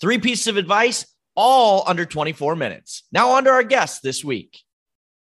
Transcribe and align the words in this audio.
Three 0.00 0.18
pieces 0.18 0.48
of 0.48 0.56
advice, 0.56 1.06
all 1.36 1.84
under 1.86 2.04
24 2.04 2.56
minutes. 2.56 3.04
Now, 3.12 3.30
on 3.30 3.44
to 3.44 3.50
our 3.50 3.62
guests 3.62 4.00
this 4.00 4.24
week. 4.24 4.58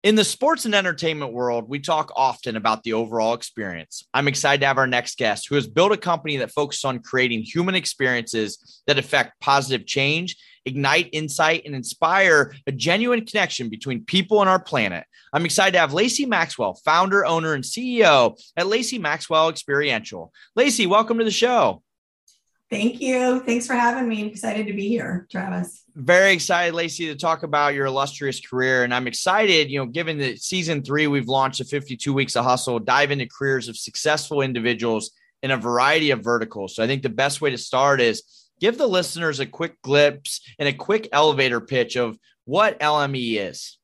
In 0.02 0.16
the 0.16 0.24
sports 0.24 0.66
and 0.66 0.76
entertainment 0.76 1.32
world, 1.32 1.70
we 1.70 1.80
talk 1.80 2.12
often 2.16 2.58
about 2.58 2.84
the 2.84 2.94
overall 2.94 3.36
experience. 3.36 4.06
I'm 4.14 4.28
excited 4.28 4.60
to 4.62 4.68
have 4.68 4.80
our 4.80 4.88
next 4.88 5.18
guest 5.18 5.48
who 5.48 5.56
has 5.56 5.68
built 5.68 5.94
a 5.94 5.98
company 5.98 6.38
that 6.38 6.52
focuses 6.52 6.84
on 6.84 7.00
creating 7.00 7.44
human 7.44 7.76
experiences 7.76 8.82
that 8.88 8.98
affect 8.98 9.40
positive 9.40 9.86
change, 9.86 10.36
ignite 10.66 11.08
insight, 11.14 11.62
and 11.66 11.76
inspire 11.76 12.54
a 12.68 12.72
genuine 12.72 13.26
connection 13.26 13.70
between 13.70 14.04
people 14.04 14.42
and 14.42 14.50
our 14.50 14.60
planet. 14.60 15.06
I'm 15.32 15.46
excited 15.46 15.74
to 15.74 15.80
have 15.80 15.94
Lacey 15.94 16.26
Maxwell, 16.26 16.74
founder, 16.84 17.26
owner, 17.26 17.54
and 17.54 17.64
CEO 17.64 18.38
at 18.58 18.68
Lacey 18.68 18.98
Maxwell 18.98 19.50
Experiential. 19.50 20.34
Lacey, 20.56 20.88
welcome 20.88 21.20
to 21.20 21.24
the 21.24 21.32
show. 21.32 21.82
Thank 22.74 23.02
you. 23.02 23.40
Thanks 23.42 23.68
for 23.68 23.76
having 23.76 24.10
me. 24.10 24.22
I'm 24.22 24.30
excited 24.30 24.66
to 24.66 24.74
be 24.74 24.88
here, 24.88 25.28
Travis. 25.30 25.84
Very 25.94 26.34
excited, 26.34 26.74
Lacey, 26.74 27.06
to 27.06 27.16
talk 27.16 27.44
about 27.44 27.76
your 27.76 27.86
illustrious 27.86 28.42
career. 28.42 28.84
And 28.84 28.92
I'm 28.92 29.06
excited, 29.06 29.70
you 29.70 29.78
know, 29.78 29.86
given 29.86 30.18
that 30.18 30.40
season 30.40 30.82
three, 30.82 31.06
we've 31.06 31.28
launched 31.28 31.62
a 31.62 31.66
52 31.66 32.12
weeks 32.12 32.36
of 32.36 32.46
hustle, 32.46 32.80
dive 32.80 33.12
into 33.12 33.28
careers 33.28 33.70
of 33.70 33.78
successful 33.78 34.42
individuals 34.42 35.12
in 35.44 35.52
a 35.52 35.58
variety 35.58 36.10
of 36.10 36.24
verticals. 36.24 36.76
So 36.76 36.84
I 36.84 36.88
think 36.88 37.04
the 37.04 37.10
best 37.10 37.42
way 37.42 37.52
to 37.52 37.60
start 37.60 38.02
is 38.02 38.24
give 38.60 38.80
the 38.80 38.88
listeners 38.88 39.40
a 39.40 39.46
quick 39.46 39.80
glimpse 39.84 40.42
and 40.58 40.68
a 40.68 40.74
quick 40.74 41.10
elevator 41.12 41.62
pitch 41.62 41.96
of 41.96 42.18
what 42.46 42.80
LME 42.80 43.38
is. 43.38 43.78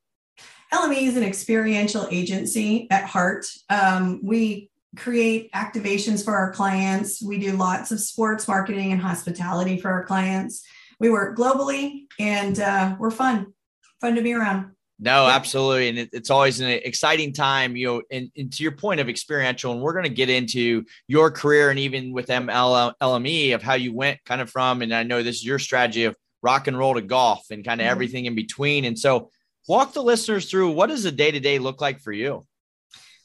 LME 0.74 1.02
is 1.02 1.16
an 1.16 1.22
experiential 1.22 2.08
agency 2.10 2.88
at 2.90 3.04
heart. 3.04 3.46
Um, 3.68 4.18
we 4.24 4.68
create 4.96 5.52
activations 5.52 6.24
for 6.24 6.34
our 6.34 6.52
clients. 6.52 7.22
We 7.22 7.38
do 7.38 7.52
lots 7.52 7.92
of 7.92 8.00
sports 8.00 8.48
marketing 8.48 8.92
and 8.92 9.00
hospitality 9.00 9.80
for 9.80 9.90
our 9.90 10.04
clients. 10.04 10.66
We 10.98 11.10
work 11.10 11.36
globally 11.36 12.06
and 12.18 12.58
uh, 12.58 12.96
we're 12.98 13.10
fun, 13.10 13.54
fun 14.00 14.16
to 14.16 14.22
be 14.22 14.34
around. 14.34 14.72
No, 15.02 15.26
yeah. 15.26 15.34
absolutely. 15.34 15.88
And 15.88 15.98
it, 15.98 16.10
it's 16.12 16.28
always 16.28 16.60
an 16.60 16.68
exciting 16.68 17.32
time, 17.32 17.74
you 17.74 17.86
know, 17.86 18.02
and, 18.10 18.30
and, 18.36 18.52
to 18.52 18.62
your 18.62 18.72
point 18.72 19.00
of 19.00 19.08
experiential, 19.08 19.72
and 19.72 19.80
we're 19.80 19.94
going 19.94 20.04
to 20.04 20.10
get 20.10 20.28
into 20.28 20.84
your 21.08 21.30
career 21.30 21.70
and 21.70 21.78
even 21.78 22.12
with 22.12 22.26
ML, 22.26 22.92
LME 23.00 23.54
of 23.54 23.62
how 23.62 23.74
you 23.74 23.94
went 23.94 24.22
kind 24.26 24.42
of 24.42 24.50
from, 24.50 24.82
and 24.82 24.94
I 24.94 25.04
know 25.04 25.22
this 25.22 25.36
is 25.36 25.44
your 25.44 25.58
strategy 25.58 26.04
of 26.04 26.16
rock 26.42 26.66
and 26.66 26.78
roll 26.78 26.94
to 26.94 27.00
golf 27.00 27.46
and 27.50 27.64
kind 27.64 27.80
of 27.80 27.86
mm-hmm. 27.86 27.92
everything 27.92 28.26
in 28.26 28.34
between. 28.34 28.84
And 28.84 28.98
so 28.98 29.30
walk 29.66 29.94
the 29.94 30.02
listeners 30.02 30.50
through 30.50 30.72
what 30.72 30.88
does 30.88 31.06
a 31.06 31.12
day 31.12 31.30
to 31.30 31.40
day 31.40 31.58
look 31.58 31.80
like 31.80 32.00
for 32.00 32.12
you? 32.12 32.44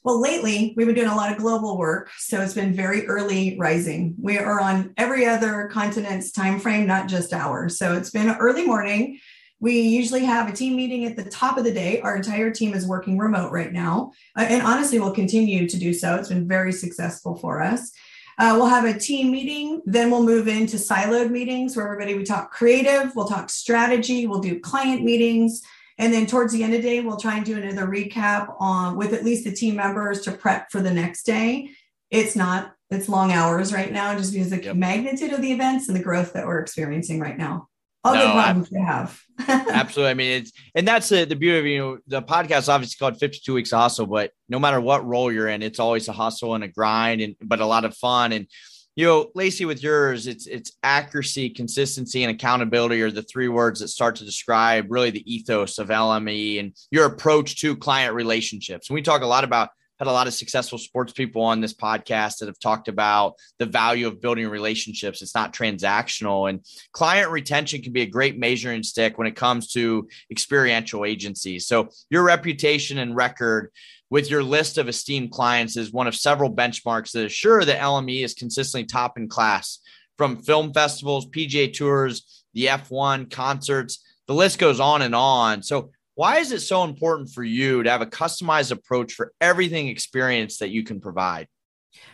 Well, 0.06 0.22
lately 0.22 0.76
we've 0.78 0.86
been 0.86 0.96
doing 0.96 1.10
a 1.10 1.16
lot 1.16 1.32
of 1.32 1.40
global 1.40 1.80
work, 1.80 2.12
so 2.20 2.40
it's 2.40 2.54
been 2.54 2.76
very 2.76 3.08
early 3.08 3.58
rising. 3.58 4.14
We 4.22 4.38
are 4.38 4.62
on 4.62 4.94
every 4.98 5.26
other 5.26 5.68
continent's 5.72 6.32
time 6.32 6.60
frame, 6.60 6.86
not 6.86 7.08
just 7.08 7.34
ours. 7.34 7.80
So 7.80 7.96
it's 7.96 8.12
been 8.12 8.30
early 8.36 8.68
morning. 8.68 9.20
We 9.60 9.82
usually 9.82 10.24
have 10.24 10.48
a 10.48 10.54
team 10.54 10.76
meeting 10.76 11.06
at 11.06 11.16
the 11.16 11.28
top 11.28 11.58
of 11.58 11.64
the 11.64 11.74
day. 11.74 12.02
Our 12.02 12.18
entire 12.18 12.52
team 12.52 12.76
is 12.76 12.86
working 12.86 13.18
remote 13.18 13.52
right 13.52 13.74
now, 13.74 14.12
uh, 14.38 14.46
and 14.48 14.62
honestly, 14.62 15.00
we'll 15.00 15.12
continue 15.12 15.68
to 15.68 15.78
do 15.80 15.92
so. 15.92 16.14
It's 16.18 16.30
been 16.30 16.48
very 16.48 16.72
successful 16.72 17.36
for 17.36 17.64
us. 17.64 17.92
Uh, 18.38 18.54
we'll 18.58 18.68
have 18.68 18.86
a 18.86 19.00
team 19.00 19.32
meeting, 19.32 19.82
then 19.88 20.12
we'll 20.12 20.22
move 20.22 20.48
into 20.48 20.78
siloed 20.78 21.32
meetings 21.32 21.76
where 21.76 21.86
everybody 21.86 22.14
we 22.14 22.24
talk 22.24 22.52
creative, 22.52 23.16
we'll 23.16 23.28
talk 23.28 23.50
strategy, 23.50 24.28
we'll 24.28 24.42
do 24.42 24.60
client 24.60 25.04
meetings, 25.04 25.64
and 25.98 26.14
then 26.14 26.26
towards 26.26 26.52
the 26.52 26.64
end 26.64 26.74
of 26.74 26.82
the 26.82 26.88
day, 26.88 27.02
we'll 27.02 27.18
try 27.18 27.38
and 27.38 27.46
do 27.46 27.58
another 27.58 27.88
recap 27.88 28.54
on 28.60 28.98
with 28.98 29.14
at 29.14 29.24
least 29.24 29.46
the 29.46 29.52
team 29.52 29.76
members 29.76 30.22
to 30.22 30.32
prep 30.32 30.72
for 30.72 30.82
the 30.82 30.94
next 30.94 31.24
day. 31.24 31.70
It's 32.12 32.36
not, 32.36 32.74
it's 32.90 33.08
long 33.08 33.32
hours 33.32 33.74
right 33.74 33.92
now, 33.92 34.16
just 34.18 34.34
because 34.34 34.50
the 34.50 34.62
yep. 34.62 34.76
magnitude 34.76 35.32
of 35.32 35.42
the 35.42 35.52
events 35.52 35.88
and 35.88 35.98
the 35.98 36.04
growth 36.04 36.34
that 36.34 36.46
we're 36.46 36.60
experiencing 36.60 37.20
right 37.20 37.38
now. 37.38 37.70
All 38.04 38.14
no, 38.14 38.22
good 38.22 38.34
problems 38.34 38.70
to 38.70 38.80
have. 38.80 39.22
absolutely. 39.48 40.12
I 40.12 40.14
mean, 40.14 40.42
it's 40.42 40.52
and 40.76 40.88
that's 40.88 41.10
the, 41.10 41.26
the 41.26 41.36
beauty 41.36 41.58
of 41.58 41.66
you 41.66 41.80
know 41.80 41.98
the 42.06 42.22
podcast 42.22 42.70
obviously 42.70 42.98
called 43.00 43.20
52 43.20 43.52
weeks 43.52 43.72
hustle, 43.72 44.06
but 44.06 44.32
no 44.48 44.60
matter 44.60 44.80
what 44.80 45.04
role 45.04 45.32
you're 45.32 45.48
in, 45.48 45.64
it's 45.64 45.80
always 45.80 46.08
a 46.08 46.12
hustle 46.14 46.54
and 46.54 46.64
a 46.64 46.68
grind 46.68 47.22
and 47.22 47.36
but 47.42 47.62
a 47.62 47.66
lot 47.66 47.84
of 47.84 47.98
fun. 47.98 48.32
And 48.32 48.48
you 48.96 49.06
know, 49.06 49.30
Lacey, 49.36 49.66
with 49.66 49.84
yours, 49.84 50.26
it's 50.26 50.48
it's 50.48 50.72
accuracy, 50.82 51.50
consistency, 51.50 52.24
and 52.24 52.34
accountability 52.34 53.02
are 53.02 53.12
the 53.12 53.24
three 53.24 53.50
words 53.50 53.82
that 53.82 53.90
start 53.90 54.16
to 54.18 54.26
describe 54.26 54.86
really 54.90 55.12
the 55.12 55.34
ethos 55.34 55.78
of 55.80 55.90
LME 55.90 56.60
and 56.62 56.74
your 56.92 57.06
approach 57.06 57.60
to 57.60 57.76
client 57.76 58.16
relationships. 58.16 58.90
And 58.90 58.96
we 58.96 59.02
talk 59.02 59.22
a 59.22 59.28
lot 59.28 59.44
about 59.44 59.70
had 60.00 60.08
a 60.08 60.12
lot 60.12 60.28
of 60.28 60.34
successful 60.34 60.78
sports 60.78 61.14
people 61.14 61.42
on 61.42 61.62
this 61.62 61.74
podcast 61.74 62.40
that 62.40 62.48
have 62.48 62.60
talked 62.60 62.90
about 62.90 63.36
the 63.60 63.66
value 63.66 64.08
of 64.08 64.20
building 64.20 64.48
relationships. 64.48 65.22
It's 65.22 65.36
not 65.36 65.54
transactional, 65.54 66.50
and 66.50 66.62
client 66.94 67.32
retention 67.32 67.82
can 67.82 67.92
be 67.92 68.02
a 68.02 68.08
great 68.08 68.38
measuring 68.38 68.84
stick 68.84 69.18
when 69.18 69.28
it 69.28 69.36
comes 69.36 69.72
to 69.74 70.08
experiential 70.32 71.04
agencies. 71.04 71.68
So 71.68 71.90
your 72.10 72.24
reputation 72.24 72.98
and 72.98 73.16
record 73.16 73.72
with 74.16 74.32
your 74.32 74.44
list 74.44 74.78
of 74.78 74.88
esteemed 74.88 75.30
clients 75.30 75.76
is 75.76 75.92
one 75.92 76.08
of 76.08 76.16
several 76.16 76.50
benchmarks 76.50 77.12
that 77.12 77.26
assure 77.26 77.66
that 77.66 77.82
LME 77.82 78.24
is 78.24 78.34
consistently 78.34 78.86
top 78.86 79.18
in 79.18 79.28
class 79.28 79.80
from 80.18 80.38
film 80.38 80.72
festivals, 80.72 81.28
PGA 81.28 81.74
tours, 81.74 82.46
the 82.54 82.68
F1 82.68 83.30
concerts, 83.30 84.06
the 84.28 84.34
list 84.34 84.58
goes 84.58 84.80
on 84.80 85.02
and 85.02 85.14
on. 85.14 85.62
So, 85.64 85.92
why 86.14 86.38
is 86.38 86.54
it 86.54 86.62
so 86.62 86.86
important 86.86 87.32
for 87.32 87.44
you 87.44 87.84
to 87.84 87.92
have 87.92 88.00
a 88.00 88.06
customized 88.06 88.72
approach 88.72 89.12
for 89.12 89.34
everything 89.42 89.90
experience 89.90 90.60
that 90.60 90.70
you 90.70 90.86
can 90.86 91.02
provide? 91.02 91.50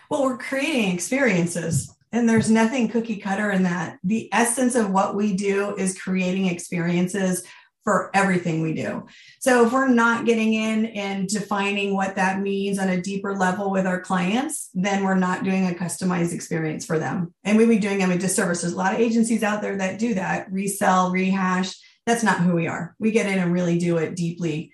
Well, 0.09 0.23
we're 0.23 0.39
creating 0.39 0.95
experiences 0.95 1.95
and 2.12 2.28
there's 2.28 2.50
nothing 2.50 2.89
cookie 2.89 3.18
cutter 3.18 3.51
in 3.51 3.62
that. 3.62 4.00
The 4.03 4.28
essence 4.33 4.73
of 4.73 4.89
what 4.89 5.13
we 5.16 5.35
do 5.35 5.75
is 5.75 6.01
creating 6.01 6.47
experiences 6.47 7.45
for 7.84 8.12
everything 8.14 8.62
we 8.62 8.74
do. 8.74 9.08
So 9.40 9.66
if 9.66 9.74
we're 9.74 9.88
not 9.88 10.25
getting 10.25 10.53
in 10.53 10.86
and 10.88 11.28
defining 11.28 11.96
what 11.96 12.16
that 12.16 12.40
means 12.40 12.78
on 12.78 12.90
a 12.90 13.02
deeper 13.02 13.36
level 13.36 13.72
with 13.72 13.88
our 13.88 14.00
clients, 14.00 14.69
then 14.74 15.03
we're 15.03 15.16
not 15.16 15.44
doing 15.44 15.68
a 15.68 15.74
customized 15.74 16.34
experience 16.34 16.86
for 16.86 17.00
them. 17.00 17.34
And 17.44 17.58
we'd 17.58 17.69
be 17.69 17.80
doing 17.80 17.97
them 17.97 18.12
a 18.12 18.18
disservice. 18.18 18.62
There's 18.62 18.74
a 18.74 18.78
lot 18.78 18.94
of 18.94 19.00
agencies 19.00 19.44
out 19.44 19.62
there 19.62 19.78
that 19.78 20.00
do 20.00 20.13
that, 20.13 20.51
resell, 20.51 21.12
rehash. 21.12 21.74
That's 22.06 22.24
not 22.24 22.42
who 22.42 22.54
we 22.54 22.68
are. 22.68 22.95
We 23.00 23.12
get 23.12 23.25
in 23.25 23.39
and 23.39 23.54
really 23.54 23.78
do 23.78 23.98
it 23.98 24.16
deeply 24.16 24.74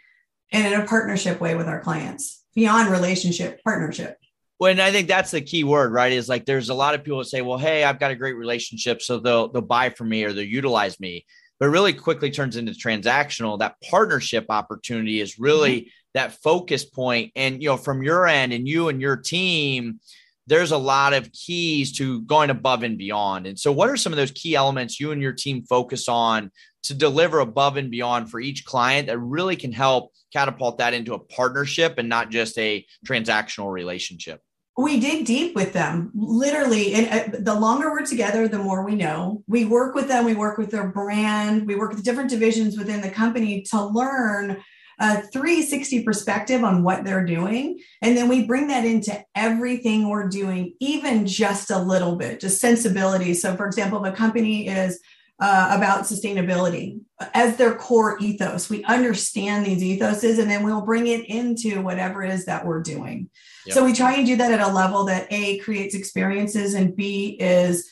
and 0.52 0.74
in 0.74 0.80
a 0.80 0.86
partnership 0.86 1.40
way 1.40 1.56
with 1.56 1.68
our 1.68 1.82
clients, 1.82 2.44
beyond 2.56 2.90
relationship, 2.90 3.62
partnership. 3.64 4.18
Well, 4.60 4.72
and 4.72 4.82
I 4.82 4.92
think 4.92 5.08
that's 5.08 5.32
the 5.32 5.42
key 5.42 5.64
word, 5.64 5.92
right? 5.92 6.12
Is 6.12 6.28
like 6.28 6.46
there's 6.46 6.70
a 6.70 6.74
lot 6.74 6.96
of 6.96 7.04
people 7.04 7.20
that 7.20 7.26
say, 7.26 7.42
"Well, 7.42 7.60
hey, 7.60 7.84
I've 7.84 8.00
got 8.00 8.12
a 8.12 8.16
great 8.16 8.36
relationship, 8.36 9.02
so 9.02 9.20
they'll 9.20 9.50
they'll 9.50 9.62
buy 9.62 9.92
from 9.92 10.10
me 10.10 10.24
or 10.24 10.34
they'll 10.34 10.44
utilize 10.44 11.00
me." 11.00 11.26
But 11.60 11.70
really 11.70 11.94
quickly 11.94 12.32
turns 12.32 12.56
into 12.56 12.72
transactional. 12.72 13.60
That 13.60 13.76
partnership 13.90 14.46
opportunity 14.50 15.22
is 15.22 15.40
really 15.40 15.82
mm-hmm. 15.82 15.90
that 16.14 16.34
focus 16.42 16.86
point. 16.86 17.32
And, 17.36 17.62
you 17.62 17.70
know, 17.70 17.78
from 17.78 18.04
your 18.04 18.28
end 18.28 18.54
and 18.54 18.68
you 18.68 18.90
and 18.90 19.02
your 19.02 19.18
team, 19.18 20.00
there's 20.48 20.72
a 20.72 20.78
lot 20.78 21.14
of 21.14 21.32
keys 21.34 21.92
to 21.98 22.22
going 22.22 22.50
above 22.50 22.84
and 22.84 22.98
beyond. 22.98 23.48
And 23.48 23.60
so, 23.60 23.72
what 23.72 23.90
are 23.90 23.98
some 23.98 24.14
of 24.14 24.18
those 24.18 24.32
key 24.32 24.56
elements 24.56 25.00
you 25.00 25.12
and 25.12 25.22
your 25.22 25.34
team 25.34 25.64
focus 25.64 26.08
on 26.08 26.52
to 26.84 26.94
deliver 26.94 27.40
above 27.40 27.76
and 27.76 27.92
beyond 27.92 28.32
for 28.32 28.40
each 28.40 28.64
client 28.64 29.08
that 29.08 29.20
really 29.20 29.58
can 29.58 29.74
help 29.74 30.14
catapult 30.32 30.78
that 30.78 30.94
into 30.94 31.14
a 31.14 31.20
partnership 31.20 31.96
and 31.98 32.08
not 32.08 32.32
just 32.32 32.58
a 32.58 32.86
transactional 33.06 33.72
relationship? 33.72 34.42
We 34.78 35.00
dig 35.00 35.26
deep 35.26 35.56
with 35.56 35.74
them. 35.74 36.12
Literally 36.14 36.94
and 36.94 37.08
uh, 37.08 37.38
the 37.40 37.60
longer 37.60 37.90
we're 37.90 38.06
together 38.06 38.48
the 38.48 38.60
more 38.60 38.86
we 38.86 38.96
know. 38.96 39.44
We 39.48 39.66
work 39.66 39.96
with 39.96 40.08
them 40.08 40.24
we 40.24 40.36
work 40.36 40.58
with 40.58 40.70
their 40.70 40.88
brand 40.90 41.66
we 41.66 41.76
work 41.76 41.92
with 41.92 42.04
different 42.04 42.30
divisions 42.30 42.78
within 42.78 43.02
the 43.02 43.10
company 43.10 43.64
to 43.72 43.84
learn 43.84 44.64
a 45.00 45.22
360 45.22 46.04
perspective 46.04 46.64
on 46.64 46.84
what 46.84 47.04
they're 47.04 47.26
doing. 47.26 47.80
And 48.02 48.18
then 48.18 48.28
we 48.28 48.46
bring 48.46 48.68
that 48.68 48.84
into 48.86 49.20
everything 49.36 50.10
we're 50.10 50.28
doing 50.28 50.74
even 50.80 51.28
just 51.28 51.72
a 51.72 51.80
little 51.80 52.16
bit 52.16 52.40
just 52.40 52.62
sensibility. 52.62 53.34
So 53.34 53.56
for 53.56 53.66
example 53.66 54.04
if 54.06 54.14
a 54.14 54.16
company 54.16 54.68
is 54.68 55.00
uh, 55.40 55.72
about 55.72 56.04
sustainability 56.04 57.00
as 57.34 57.58
their 57.58 57.76
core 57.76 58.18
ethos. 58.20 58.70
We 58.70 58.84
understand 58.86 59.66
these 59.66 59.82
ethoses 59.82 60.40
and 60.40 60.50
then 60.50 60.64
we'll 60.64 60.82
bring 60.82 61.08
it 61.08 61.26
into 61.26 61.82
whatever 61.82 62.24
it 62.24 62.32
is 62.32 62.46
that 62.46 62.66
we're 62.66 62.82
doing. 62.82 63.30
Yep. 63.66 63.74
So 63.76 63.86
we 63.86 63.94
try 63.94 64.16
and 64.16 64.26
do 64.26 64.36
that 64.38 64.52
at 64.52 64.62
a 64.62 64.72
level 64.72 65.06
that 65.06 65.28
A 65.32 65.60
creates 65.60 65.96
experiences 65.96 66.74
and 66.74 66.96
B 66.96 67.38
is 67.40 67.90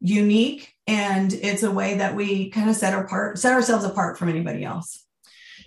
unique 0.00 0.74
and 0.86 1.32
it's 1.32 1.62
a 1.62 1.70
way 1.70 1.94
that 1.98 2.14
we 2.14 2.50
kind 2.50 2.68
of 2.68 2.74
set 2.74 2.92
apart 2.92 3.38
set 3.38 3.52
ourselves 3.52 3.84
apart 3.84 4.18
from 4.18 4.28
anybody 4.28 4.64
else 4.64 5.02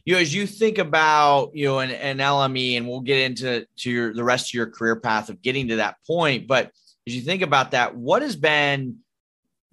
you 0.06 0.14
know, 0.14 0.20
as 0.20 0.34
you 0.34 0.46
think 0.46 0.78
about 0.78 1.56
you 1.56 1.66
know 1.66 1.80
an, 1.80 1.90
an 1.90 2.20
LME, 2.20 2.78
and 2.78 2.88
we'll 2.88 3.02
get 3.02 3.20
into 3.20 3.66
to 3.78 3.90
your 3.90 4.14
the 4.14 4.24
rest 4.24 4.52
of 4.52 4.54
your 4.54 4.68
career 4.68 4.96
path 4.96 5.30
of 5.30 5.42
getting 5.42 5.70
to 5.70 5.78
that 5.78 5.96
point. 6.06 6.48
But 6.48 6.72
as 7.08 7.16
you 7.16 7.22
think 7.22 7.42
about 7.42 7.72
that, 7.72 7.96
what 7.96 8.22
has 8.22 8.36
been 8.36 9.00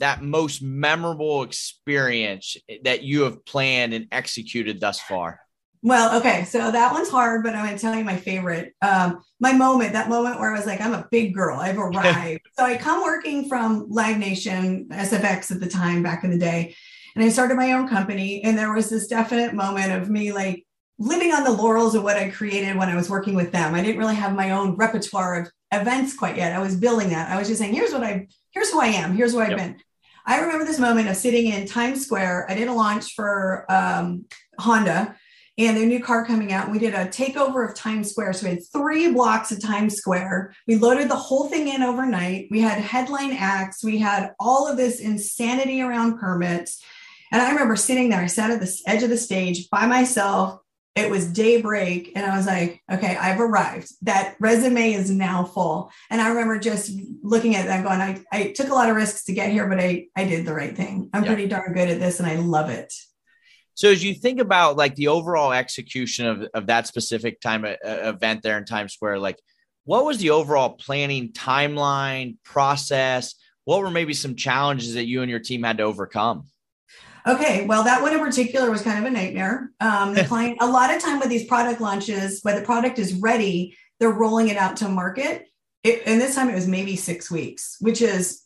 that 0.03 0.21
most 0.21 0.63
memorable 0.63 1.45
experience 1.45 2.57
that 2.83 3.05
you 3.05 3.23
have 3.23 3.45
planned 3.45 3.95
and 3.95 4.09
executed 4.11 4.81
thus 4.81 5.01
far? 5.01 5.41
Well, 5.85 6.19
okay, 6.19 6.45
so 6.45 6.71
that 6.71 6.93
one's 6.93 7.09
hard, 7.09 7.45
but 7.45 7.55
I'm 7.55 7.65
going 7.65 7.77
to 7.77 7.81
tell 7.81 7.95
you 7.95 8.05
my 8.05 8.17
favorite. 8.17 8.75
Um, 8.83 9.23
my 9.39 9.53
moment, 9.53 9.93
that 9.93 10.09
moment 10.09 10.41
where 10.41 10.53
I 10.53 10.57
was 10.57 10.67
like, 10.67 10.81
I'm 10.81 10.95
a 10.95 11.07
big 11.11 11.35
girl, 11.35 11.59
I've 11.59 11.79
arrived. 11.79 12.43
so 12.57 12.65
I 12.65 12.77
come 12.77 13.03
working 13.03 13.49
from 13.49 13.87
Live 13.91 14.19
Nation, 14.19 14.89
SFX 14.91 15.53
at 15.53 15.61
the 15.61 15.69
time 15.69 16.03
back 16.03 16.25
in 16.25 16.31
the 16.31 16.39
day, 16.39 16.75
and 17.15 17.25
I 17.25 17.29
started 17.29 17.57
my 17.57 17.73
own 17.73 17.89
company. 17.89 18.43
And 18.43 18.59
there 18.59 18.73
was 18.75 18.91
this 18.91 19.07
definite 19.07 19.55
moment 19.55 19.93
of 19.93 20.11
me 20.11 20.33
like 20.33 20.67
living 20.99 21.33
on 21.33 21.45
the 21.45 21.51
laurels 21.51 21.95
of 21.95 22.03
what 22.03 22.17
I 22.17 22.31
created 22.31 22.77
when 22.77 22.89
I 22.89 22.97
was 22.97 23.09
working 23.09 23.35
with 23.35 23.53
them. 23.53 23.75
I 23.75 23.83
didn't 23.83 23.99
really 23.99 24.15
have 24.17 24.35
my 24.35 24.51
own 24.51 24.75
repertoire 24.77 25.43
of 25.43 25.51
events 25.73 26.17
quite 26.17 26.37
yet. 26.37 26.53
I 26.53 26.61
was 26.61 26.77
building 26.77 27.11
that. 27.11 27.31
I 27.31 27.39
was 27.39 27.49
just 27.49 27.61
saying, 27.61 27.75
here's 27.75 27.93
what 27.93 28.03
I, 28.03 28.29
here's 28.51 28.71
who 28.71 28.81
I 28.81 28.87
am, 28.87 29.15
here's 29.15 29.35
where 29.35 29.45
I've 29.45 29.51
yep. 29.51 29.59
been. 29.59 29.77
I 30.27 30.41
remember 30.41 30.65
this 30.65 30.79
moment 30.79 31.09
of 31.09 31.17
sitting 31.17 31.53
in 31.53 31.67
Times 31.67 32.05
Square. 32.05 32.47
I 32.49 32.55
did 32.55 32.69
a 32.69 32.73
launch 32.73 33.15
for 33.15 33.67
um, 33.71 34.27
Honda 34.59 35.17
and 35.59 35.77
their 35.77 35.87
new 35.87 36.03
car 36.03 36.25
coming 36.25 36.53
out. 36.53 36.65
And 36.65 36.73
we 36.73 36.79
did 36.79 36.95
a 36.95 37.07
takeover 37.07 37.69
of 37.69 37.75
Times 37.75 38.11
Square. 38.11 38.35
So 38.35 38.45
we 38.47 38.55
had 38.55 38.67
three 38.73 39.13
blocks 39.13 39.53
of 39.53 39.61
Times 39.61 39.97
Square. 39.97 40.55
We 40.67 40.77
loaded 40.77 41.11
the 41.11 41.17
whole 41.17 41.49
thing 41.49 41.69
in 41.69 41.83
overnight. 41.83 42.49
We 42.51 42.61
had 42.61 42.79
headline 42.79 43.33
acts. 43.33 43.85
We 43.85 43.99
had 43.99 44.33
all 44.41 44.67
of 44.67 44.77
this 44.77 45.01
insanity 45.01 45.83
around 45.83 46.19
permits. 46.19 46.83
And 47.31 47.43
I 47.43 47.51
remember 47.51 47.77
sitting 47.77 48.09
there, 48.09 48.21
I 48.21 48.27
sat 48.27 48.51
at 48.51 48.61
the 48.61 48.83
edge 48.87 49.03
of 49.03 49.11
the 49.11 49.17
stage 49.17 49.69
by 49.71 49.87
myself, 49.87 50.61
it 50.95 51.11
was 51.11 51.27
daybreak 51.27 52.13
and 52.15 52.25
i 52.25 52.37
was 52.37 52.47
like 52.47 52.83
okay 52.91 53.17
i've 53.17 53.41
arrived. 53.41 53.91
That 54.03 54.37
resume 54.41 54.93
is 54.93 55.11
now 55.11 55.45
full. 55.45 55.91
And 56.11 56.21
i 56.21 56.29
remember 56.29 56.59
just 56.59 56.93
looking 57.23 57.57
at 57.57 57.67
that 57.67 57.85
going 57.85 58.01
i, 58.01 58.23
I 58.33 58.53
took 58.53 58.69
a 58.69 58.75
lot 58.75 58.91
of 58.91 58.97
risks 58.97 59.25
to 59.25 59.33
get 59.33 59.51
here 59.51 59.69
but 59.69 59.81
i 59.81 60.07
i 60.17 60.25
did 60.25 60.47
the 60.47 60.55
right 60.55 60.77
thing. 60.77 61.11
I'm 61.13 61.25
yeah. 61.25 61.29
pretty 61.29 61.49
darn 61.49 61.73
good 61.73 61.89
at 61.89 62.01
this 62.01 62.21
and 62.21 62.29
i 62.29 62.37
love 62.37 62.71
it. 62.71 62.93
So 63.75 63.91
as 63.91 64.05
you 64.05 64.15
think 64.15 64.39
about 64.39 64.77
like 64.77 64.95
the 64.97 65.09
overall 65.09 65.53
execution 65.53 66.27
of, 66.27 66.43
of 66.53 66.67
that 66.67 66.87
specific 66.87 67.41
time 67.41 67.65
uh, 67.65 67.77
event 67.83 68.43
there 68.43 68.59
in 68.59 68.65
times 68.65 68.93
square 68.93 69.19
like 69.19 69.39
what 69.85 70.05
was 70.05 70.19
the 70.19 70.31
overall 70.31 70.71
planning 70.71 71.33
timeline 71.33 72.37
process? 72.45 73.35
What 73.65 73.81
were 73.81 73.91
maybe 73.91 74.15
some 74.15 74.37
challenges 74.37 74.95
that 74.95 75.07
you 75.07 75.23
and 75.23 75.31
your 75.31 75.41
team 75.41 75.65
had 75.65 75.79
to 75.79 75.85
overcome 75.85 76.45
Okay, 77.27 77.67
well, 77.67 77.85
that 77.85 78.03
one 78.03 78.13
in 78.13 78.19
particular 78.19 78.71
was 78.71 78.83
kind 78.83 78.99
of 78.99 79.05
a 79.05 79.11
nightmare. 79.11 79.71
Um, 79.81 80.15
the 80.15 80.25
client, 80.29 80.59
a 80.61 80.67
lot 80.67 80.95
of 80.95 81.01
time 81.01 81.21
with 81.21 81.29
these 81.29 81.45
product 81.45 81.81
launches, 81.81 82.41
when 82.43 82.57
the 82.57 82.63
product 82.63 82.99
is 82.99 83.15
ready, 83.15 83.77
they're 84.01 84.11
rolling 84.11 84.49
it 84.49 84.57
out 84.57 84.77
to 84.79 84.89
market. 84.89 85.47
It, 85.85 86.03
and 86.07 86.21
this 86.21 86.35
time 86.35 86.49
it 86.49 86.55
was 86.55 86.69
maybe 86.69 86.97
six 86.97 87.31
weeks, 87.31 87.77
which 87.81 88.03
is 88.03 88.43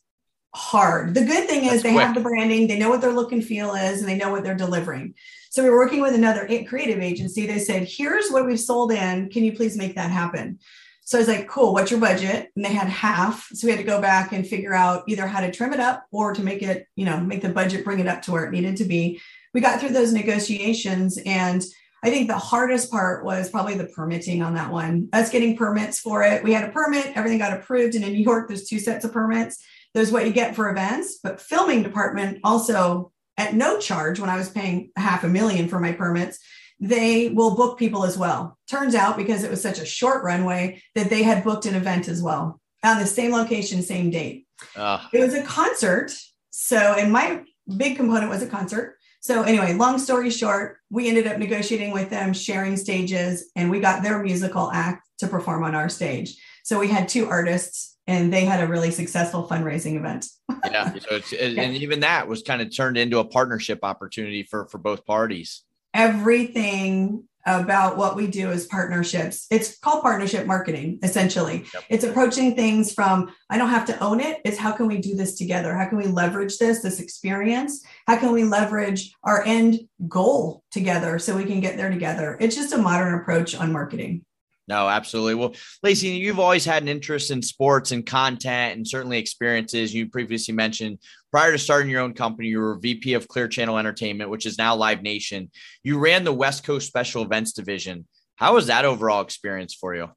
hard. 0.55 1.14
The 1.14 1.25
good 1.25 1.46
thing 1.46 1.67
is 1.67 1.82
they 1.82 1.93
quick. 1.93 2.05
have 2.05 2.14
the 2.14 2.20
branding, 2.20 2.67
they 2.67 2.78
know 2.78 2.88
what 2.88 3.00
their 3.00 3.12
look 3.12 3.32
and 3.32 3.44
feel 3.44 3.75
is, 3.75 4.00
and 4.00 4.08
they 4.08 4.17
know 4.17 4.31
what 4.31 4.43
they're 4.43 4.55
delivering. 4.55 5.14
So 5.50 5.62
we 5.62 5.69
are 5.69 5.76
working 5.76 6.00
with 6.00 6.14
another 6.14 6.46
creative 6.46 7.00
agency. 7.00 7.46
They 7.46 7.58
said, 7.58 7.88
"Here's 7.88 8.28
what 8.31 8.46
we've 8.46 8.61
sold 8.61 8.93
in. 8.93 9.28
Can 9.31 9.44
you 9.44 9.52
please 9.52 9.76
make 9.76 9.94
that 9.94 10.11
happen?" 10.11 10.58
So 11.06 11.17
I 11.17 11.20
was 11.20 11.29
like, 11.29 11.47
cool, 11.47 11.73
what's 11.73 11.93
your 11.93 12.00
budget? 12.00 12.50
And 12.56 12.64
they 12.64 12.73
had 12.73 12.88
half. 12.88 13.49
So 13.53 13.67
we 13.67 13.70
had 13.70 13.79
to 13.79 13.87
go 13.87 14.00
back 14.00 14.32
and 14.32 14.44
figure 14.44 14.75
out 14.75 15.05
either 15.06 15.29
how 15.29 15.41
to 15.41 15.53
trim 15.53 15.73
it 15.73 15.79
up 15.79 16.05
or 16.11 16.35
to 16.35 16.43
make 16.43 16.64
it, 16.64 16.88
you 16.97 17.05
know, 17.05 17.20
make 17.20 17.43
the 17.43 17.49
budget 17.49 17.85
bring 17.85 18.00
it 18.00 18.08
up 18.08 18.23
to 18.23 18.32
where 18.32 18.44
it 18.44 18.50
needed 18.50 18.76
to 18.79 18.85
be. 18.85 19.20
We 19.55 19.61
got 19.61 19.79
through 19.79 19.91
those 19.91 20.12
negotiations. 20.12 21.17
And 21.25 21.64
I 22.03 22.11
think 22.11 22.26
the 22.26 22.37
hardest 22.37 22.91
part 22.91 23.25
was 23.25 23.49
probably 23.49 23.76
the 23.76 23.87
permitting 23.87 24.43
on 24.43 24.55
that 24.55 24.73
one. 24.73 25.08
Us 25.12 25.31
getting 25.31 25.56
permits 25.56 26.00
for 26.00 26.25
it. 26.25 26.43
We 26.43 26.53
had 26.53 26.69
a 26.69 26.73
permit, 26.73 27.17
everything 27.17 27.38
got 27.38 27.56
approved. 27.56 27.94
And 27.94 28.05
in 28.05 28.12
New 28.12 28.25
York, 28.25 28.49
there's 28.49 28.67
two 28.67 28.81
sets 28.81 29.05
of 29.05 29.12
permits. 29.12 29.64
There's 29.94 30.11
what 30.11 30.26
you 30.26 30.32
get 30.32 30.56
for 30.56 30.70
events, 30.70 31.20
but 31.23 31.41
filming 31.41 31.85
department 31.85 32.41
also 32.43 33.12
at 33.37 33.55
no 33.55 33.79
charge 33.79 34.19
when 34.19 34.29
I 34.29 34.37
was 34.37 34.50
paying 34.50 34.91
half 34.97 35.23
a 35.23 35.29
million 35.29 35.69
for 35.69 35.79
my 35.79 35.93
permits 35.93 36.41
they 36.81 37.28
will 37.31 37.55
book 37.55 37.78
people 37.78 38.05
as 38.05 38.19
well. 38.19 38.58
Turns 38.69 38.94
out 38.94 39.17
because 39.17 39.44
it 39.44 39.50
was 39.50 39.62
such 39.62 39.78
a 39.78 39.87
short 39.87 40.23
runway 40.25 40.82
that 40.94 41.11
they 41.11 41.23
had 41.23 41.44
booked 41.44 41.67
an 41.67 41.75
event 41.75 42.08
as 42.08 42.23
well 42.23 42.61
on 42.84 42.99
the 42.99 43.06
same 43.06 43.32
location, 43.32 43.82
same 43.82 44.11
date. 44.11 44.46
Uh. 44.76 45.00
It 45.12 45.20
was 45.20 45.34
a 45.34 45.43
concert. 45.43 46.12
So, 46.50 46.76
and 46.76 47.12
my 47.12 47.43
big 47.76 47.96
component 47.96 48.31
was 48.31 48.43
a 48.43 48.46
concert. 48.46 48.96
So, 49.20 49.43
anyway, 49.43 49.75
long 49.75 49.99
story 49.99 50.31
short, 50.31 50.78
we 50.90 51.08
ended 51.08 51.26
up 51.26 51.38
negotiating 51.38 51.90
with 51.93 52.11
them, 52.11 52.32
sharing 52.32 52.76
stages, 52.76 53.50
and 53.56 53.70
we 53.70 53.81
got 53.81 54.02
their 54.02 54.23
musical 54.23 54.70
act 54.70 55.08
to 55.19 55.26
perform 55.26 55.64
on 55.64 55.75
our 55.75 55.88
stage. 55.88 56.37
So, 56.64 56.78
we 56.78 56.88
had 56.88 57.08
two 57.08 57.28
artists 57.28 57.96
and 58.06 58.32
they 58.32 58.44
had 58.44 58.62
a 58.62 58.69
really 58.69 58.90
successful 58.90 59.49
fundraising 59.49 59.96
event. 59.96 60.26
yeah. 60.70 60.94
So 60.99 61.20
and 61.40 61.75
even 61.75 62.00
that 62.00 62.28
was 62.28 62.43
kind 62.43 62.62
of 62.62 62.75
turned 62.75 62.96
into 62.96 63.19
a 63.19 63.25
partnership 63.25 63.81
opportunity 63.82 64.44
for, 64.44 64.69
for 64.69 64.78
both 64.78 65.05
parties 65.05 65.62
everything 65.96 67.25
about 67.46 67.96
what 67.96 68.16
we 68.16 68.26
do 68.26 68.50
is 68.50 68.66
partnerships. 68.66 69.46
It's 69.50 69.78
called 69.78 70.02
partnership 70.02 70.46
marketing, 70.46 70.98
essentially. 71.02 71.64
Yep. 71.72 71.84
It's 71.88 72.04
approaching 72.04 72.56
things 72.56 72.93
from 72.93 73.32
I 73.48 73.56
don't 73.56 73.70
have 73.70 73.87
to 73.87 73.98
own 74.00 74.20
it. 74.20 74.40
It's 74.44 74.58
how 74.58 74.72
can 74.72 74.88
we 74.88 74.98
do 74.98 75.14
this 75.14 75.38
together? 75.38 75.75
How 75.75 75.88
can 75.88 75.96
we 75.96 76.08
leverage 76.08 76.58
this, 76.58 76.82
this 76.82 76.98
experience? 76.98 77.85
How 78.09 78.16
can 78.16 78.32
we 78.32 78.42
leverage 78.42 79.12
our 79.23 79.44
end 79.44 79.78
goal 80.09 80.64
together 80.73 81.21
so 81.21 81.37
we 81.37 81.44
can 81.44 81.61
get 81.61 81.76
there 81.76 81.90
together? 81.90 82.37
It's 82.40 82.56
just 82.56 82.75
a 82.75 82.78
modern 82.78 83.14
approach 83.14 83.54
on 83.54 83.73
marketing. 83.73 84.25
No, 84.68 84.88
absolutely. 84.88 85.37
Well, 85.37 85.54
Lacey, 85.82 86.08
you've 86.08 86.40
always 86.40 86.64
had 86.64 86.82
an 86.82 86.88
interest 86.88 87.30
in 87.30 87.40
sports 87.40 87.92
and 87.92 88.04
content 88.04 88.76
and 88.76 88.87
certainly 88.87 89.18
experiences. 89.18 89.94
You 89.94 90.08
previously 90.08 90.54
mentioned 90.54 90.99
prior 91.30 91.52
to 91.52 91.58
starting 91.58 91.90
your 91.90 92.00
own 92.00 92.14
company, 92.14 92.49
you 92.49 92.58
were 92.58 92.78
VP 92.78 93.14
of 93.14 93.28
Clear 93.28 93.46
Channel 93.46 93.78
Entertainment, 93.78 94.30
which 94.30 94.46
is 94.46 94.58
now 94.58 94.75
Live 94.75 95.02
Nation. 95.02 95.50
You 95.85 95.99
ran 95.99 96.25
the 96.25 96.32
West 96.32 96.64
Coast 96.64 96.88
Special 96.88 97.23
Events 97.23 97.52
Division. 97.52 98.06
How 98.37 98.54
was 98.54 98.66
that 98.66 98.85
overall 98.85 99.20
experience 99.20 99.75
for 99.75 99.94
you? 99.94 100.08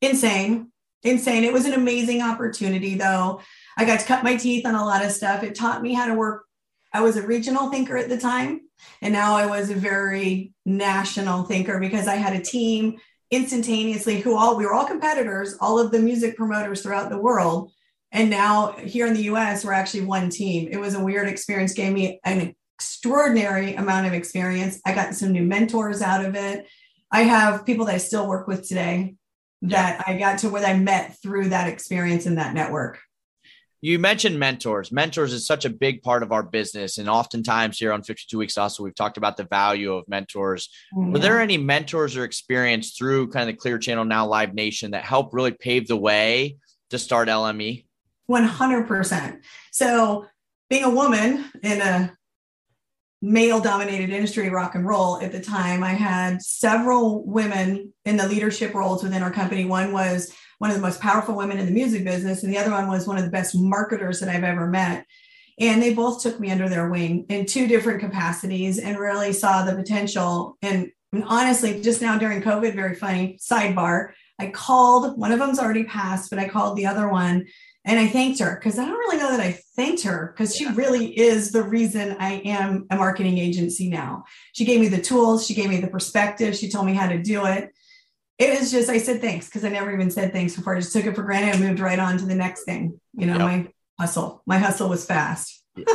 Insane. 0.00 0.70
Insane. 1.02 1.44
It 1.44 1.52
was 1.52 1.64
an 1.66 1.74
amazing 1.74 2.22
opportunity, 2.22 2.94
though. 2.94 3.40
I 3.76 3.84
got 3.84 4.00
to 4.00 4.06
cut 4.06 4.24
my 4.24 4.36
teeth 4.36 4.66
on 4.66 4.74
a 4.74 4.84
lot 4.84 5.04
of 5.04 5.10
stuff. 5.12 5.42
It 5.42 5.54
taught 5.54 5.82
me 5.82 5.92
how 5.94 6.06
to 6.06 6.14
work. 6.14 6.44
I 6.92 7.02
was 7.02 7.16
a 7.16 7.26
regional 7.26 7.70
thinker 7.70 7.96
at 7.96 8.08
the 8.08 8.18
time, 8.18 8.62
and 9.02 9.12
now 9.12 9.36
I 9.36 9.46
was 9.46 9.70
a 9.70 9.74
very 9.74 10.52
national 10.64 11.44
thinker 11.44 11.78
because 11.78 12.08
I 12.08 12.16
had 12.16 12.34
a 12.34 12.42
team 12.42 12.98
instantaneously 13.30 14.20
who 14.20 14.36
all 14.36 14.56
we 14.56 14.64
were 14.64 14.72
all 14.72 14.86
competitors 14.86 15.56
all 15.60 15.78
of 15.78 15.90
the 15.90 15.98
music 15.98 16.36
promoters 16.36 16.82
throughout 16.82 17.10
the 17.10 17.18
world. 17.18 17.70
And 18.10 18.30
now 18.30 18.72
here 18.72 19.06
in 19.06 19.14
the 19.14 19.24
us 19.24 19.64
we're 19.64 19.72
actually 19.72 20.02
one 20.02 20.30
team. 20.30 20.68
It 20.70 20.78
was 20.78 20.94
a 20.94 21.04
weird 21.04 21.28
experience 21.28 21.74
gave 21.74 21.92
me 21.92 22.20
an 22.24 22.54
extraordinary 22.76 23.74
amount 23.74 24.06
of 24.06 24.14
experience. 24.14 24.80
I 24.86 24.94
got 24.94 25.14
some 25.14 25.32
new 25.32 25.42
mentors 25.42 26.00
out 26.00 26.24
of 26.24 26.34
it. 26.34 26.66
I 27.10 27.22
have 27.22 27.66
people 27.66 27.86
that 27.86 27.94
i 27.94 27.98
still 27.98 28.28
work 28.28 28.46
with 28.46 28.66
today 28.66 29.14
that 29.62 30.04
i 30.06 30.16
got 30.16 30.38
to 30.38 30.48
where 30.48 30.64
i 30.64 30.78
met 30.78 31.16
through 31.20 31.48
that 31.48 31.68
experience 31.68 32.26
in 32.26 32.36
that 32.36 32.54
network 32.54 33.00
you 33.80 33.98
mentioned 33.98 34.38
mentors. 34.38 34.90
Mentors 34.90 35.32
is 35.32 35.46
such 35.46 35.64
a 35.64 35.70
big 35.70 36.02
part 36.02 36.22
of 36.22 36.32
our 36.32 36.42
business. 36.42 36.98
And 36.98 37.08
oftentimes 37.08 37.78
here 37.78 37.92
on 37.92 38.02
52 38.02 38.36
Weeks 38.36 38.58
Also, 38.58 38.82
we've 38.82 38.94
talked 38.94 39.16
about 39.16 39.36
the 39.36 39.44
value 39.44 39.92
of 39.94 40.08
mentors. 40.08 40.68
Yeah. 40.96 41.10
Were 41.10 41.18
there 41.18 41.40
any 41.40 41.58
mentors 41.58 42.16
or 42.16 42.24
experience 42.24 42.92
through 42.92 43.28
kind 43.28 43.48
of 43.48 43.54
the 43.54 43.60
Clear 43.60 43.78
Channel 43.78 44.04
Now 44.04 44.26
Live 44.26 44.54
Nation 44.54 44.90
that 44.92 45.04
helped 45.04 45.32
really 45.32 45.52
pave 45.52 45.86
the 45.86 45.96
way 45.96 46.56
to 46.90 46.98
start 46.98 47.28
LME? 47.28 47.84
100%. 48.28 49.40
So, 49.72 50.26
being 50.68 50.84
a 50.84 50.90
woman 50.90 51.46
in 51.62 51.80
a 51.80 52.12
male 53.22 53.60
dominated 53.60 54.10
industry, 54.10 54.50
rock 54.50 54.74
and 54.74 54.86
roll, 54.86 55.18
at 55.20 55.32
the 55.32 55.40
time, 55.40 55.82
I 55.82 55.92
had 55.94 56.42
several 56.42 57.24
women 57.24 57.94
in 58.04 58.16
the 58.16 58.28
leadership 58.28 58.74
roles 58.74 59.02
within 59.02 59.22
our 59.22 59.30
company. 59.30 59.64
One 59.64 59.92
was 59.92 60.30
one 60.58 60.70
of 60.70 60.76
the 60.76 60.82
most 60.82 61.00
powerful 61.00 61.34
women 61.34 61.58
in 61.58 61.66
the 61.66 61.72
music 61.72 62.04
business, 62.04 62.42
and 62.42 62.52
the 62.52 62.58
other 62.58 62.70
one 62.70 62.88
was 62.88 63.06
one 63.06 63.16
of 63.16 63.24
the 63.24 63.30
best 63.30 63.56
marketers 63.56 64.20
that 64.20 64.28
I've 64.28 64.44
ever 64.44 64.66
met. 64.66 65.06
And 65.60 65.82
they 65.82 65.94
both 65.94 66.22
took 66.22 66.38
me 66.38 66.50
under 66.50 66.68
their 66.68 66.88
wing 66.88 67.26
in 67.28 67.46
two 67.46 67.66
different 67.66 68.00
capacities 68.00 68.78
and 68.78 68.98
really 68.98 69.32
saw 69.32 69.64
the 69.64 69.74
potential. 69.74 70.56
And, 70.62 70.90
and 71.12 71.24
honestly, 71.24 71.80
just 71.80 72.00
now 72.00 72.16
during 72.16 72.42
COVID, 72.42 72.74
very 72.74 72.94
funny 72.94 73.38
sidebar, 73.40 74.12
I 74.38 74.48
called, 74.48 75.18
one 75.18 75.32
of 75.32 75.40
them's 75.40 75.58
already 75.58 75.84
passed, 75.84 76.30
but 76.30 76.38
I 76.38 76.48
called 76.48 76.76
the 76.76 76.86
other 76.86 77.08
one 77.08 77.46
and 77.84 77.98
I 77.98 78.06
thanked 78.06 78.38
her 78.40 78.54
because 78.54 78.78
I 78.78 78.84
don't 78.84 78.98
really 78.98 79.16
know 79.16 79.30
that 79.30 79.40
I 79.40 79.52
thanked 79.74 80.02
her 80.02 80.32
because 80.32 80.54
she 80.54 80.68
really 80.72 81.18
is 81.18 81.52
the 81.52 81.62
reason 81.62 82.16
I 82.20 82.34
am 82.44 82.86
a 82.90 82.96
marketing 82.96 83.38
agency 83.38 83.88
now. 83.88 84.24
She 84.52 84.64
gave 84.64 84.80
me 84.80 84.88
the 84.88 85.00
tools, 85.00 85.46
she 85.46 85.54
gave 85.54 85.70
me 85.70 85.80
the 85.80 85.88
perspective, 85.88 86.54
she 86.54 86.68
told 86.68 86.86
me 86.86 86.94
how 86.94 87.08
to 87.08 87.20
do 87.20 87.46
it. 87.46 87.74
It 88.38 88.58
was 88.58 88.70
just, 88.70 88.88
I 88.88 88.98
said 88.98 89.20
thanks 89.20 89.46
because 89.46 89.64
I 89.64 89.68
never 89.68 89.92
even 89.92 90.10
said 90.10 90.32
thanks 90.32 90.54
before. 90.54 90.76
I 90.76 90.80
just 90.80 90.92
took 90.92 91.06
it 91.06 91.14
for 91.14 91.22
granted 91.22 91.56
and 91.56 91.64
moved 91.64 91.80
right 91.80 91.98
on 91.98 92.18
to 92.18 92.24
the 92.24 92.36
next 92.36 92.64
thing. 92.64 93.00
You 93.14 93.26
know, 93.26 93.32
yep. 93.32 93.40
my 93.40 93.68
hustle, 93.98 94.42
my 94.46 94.58
hustle 94.58 94.88
was 94.88 95.04
fast. 95.04 95.64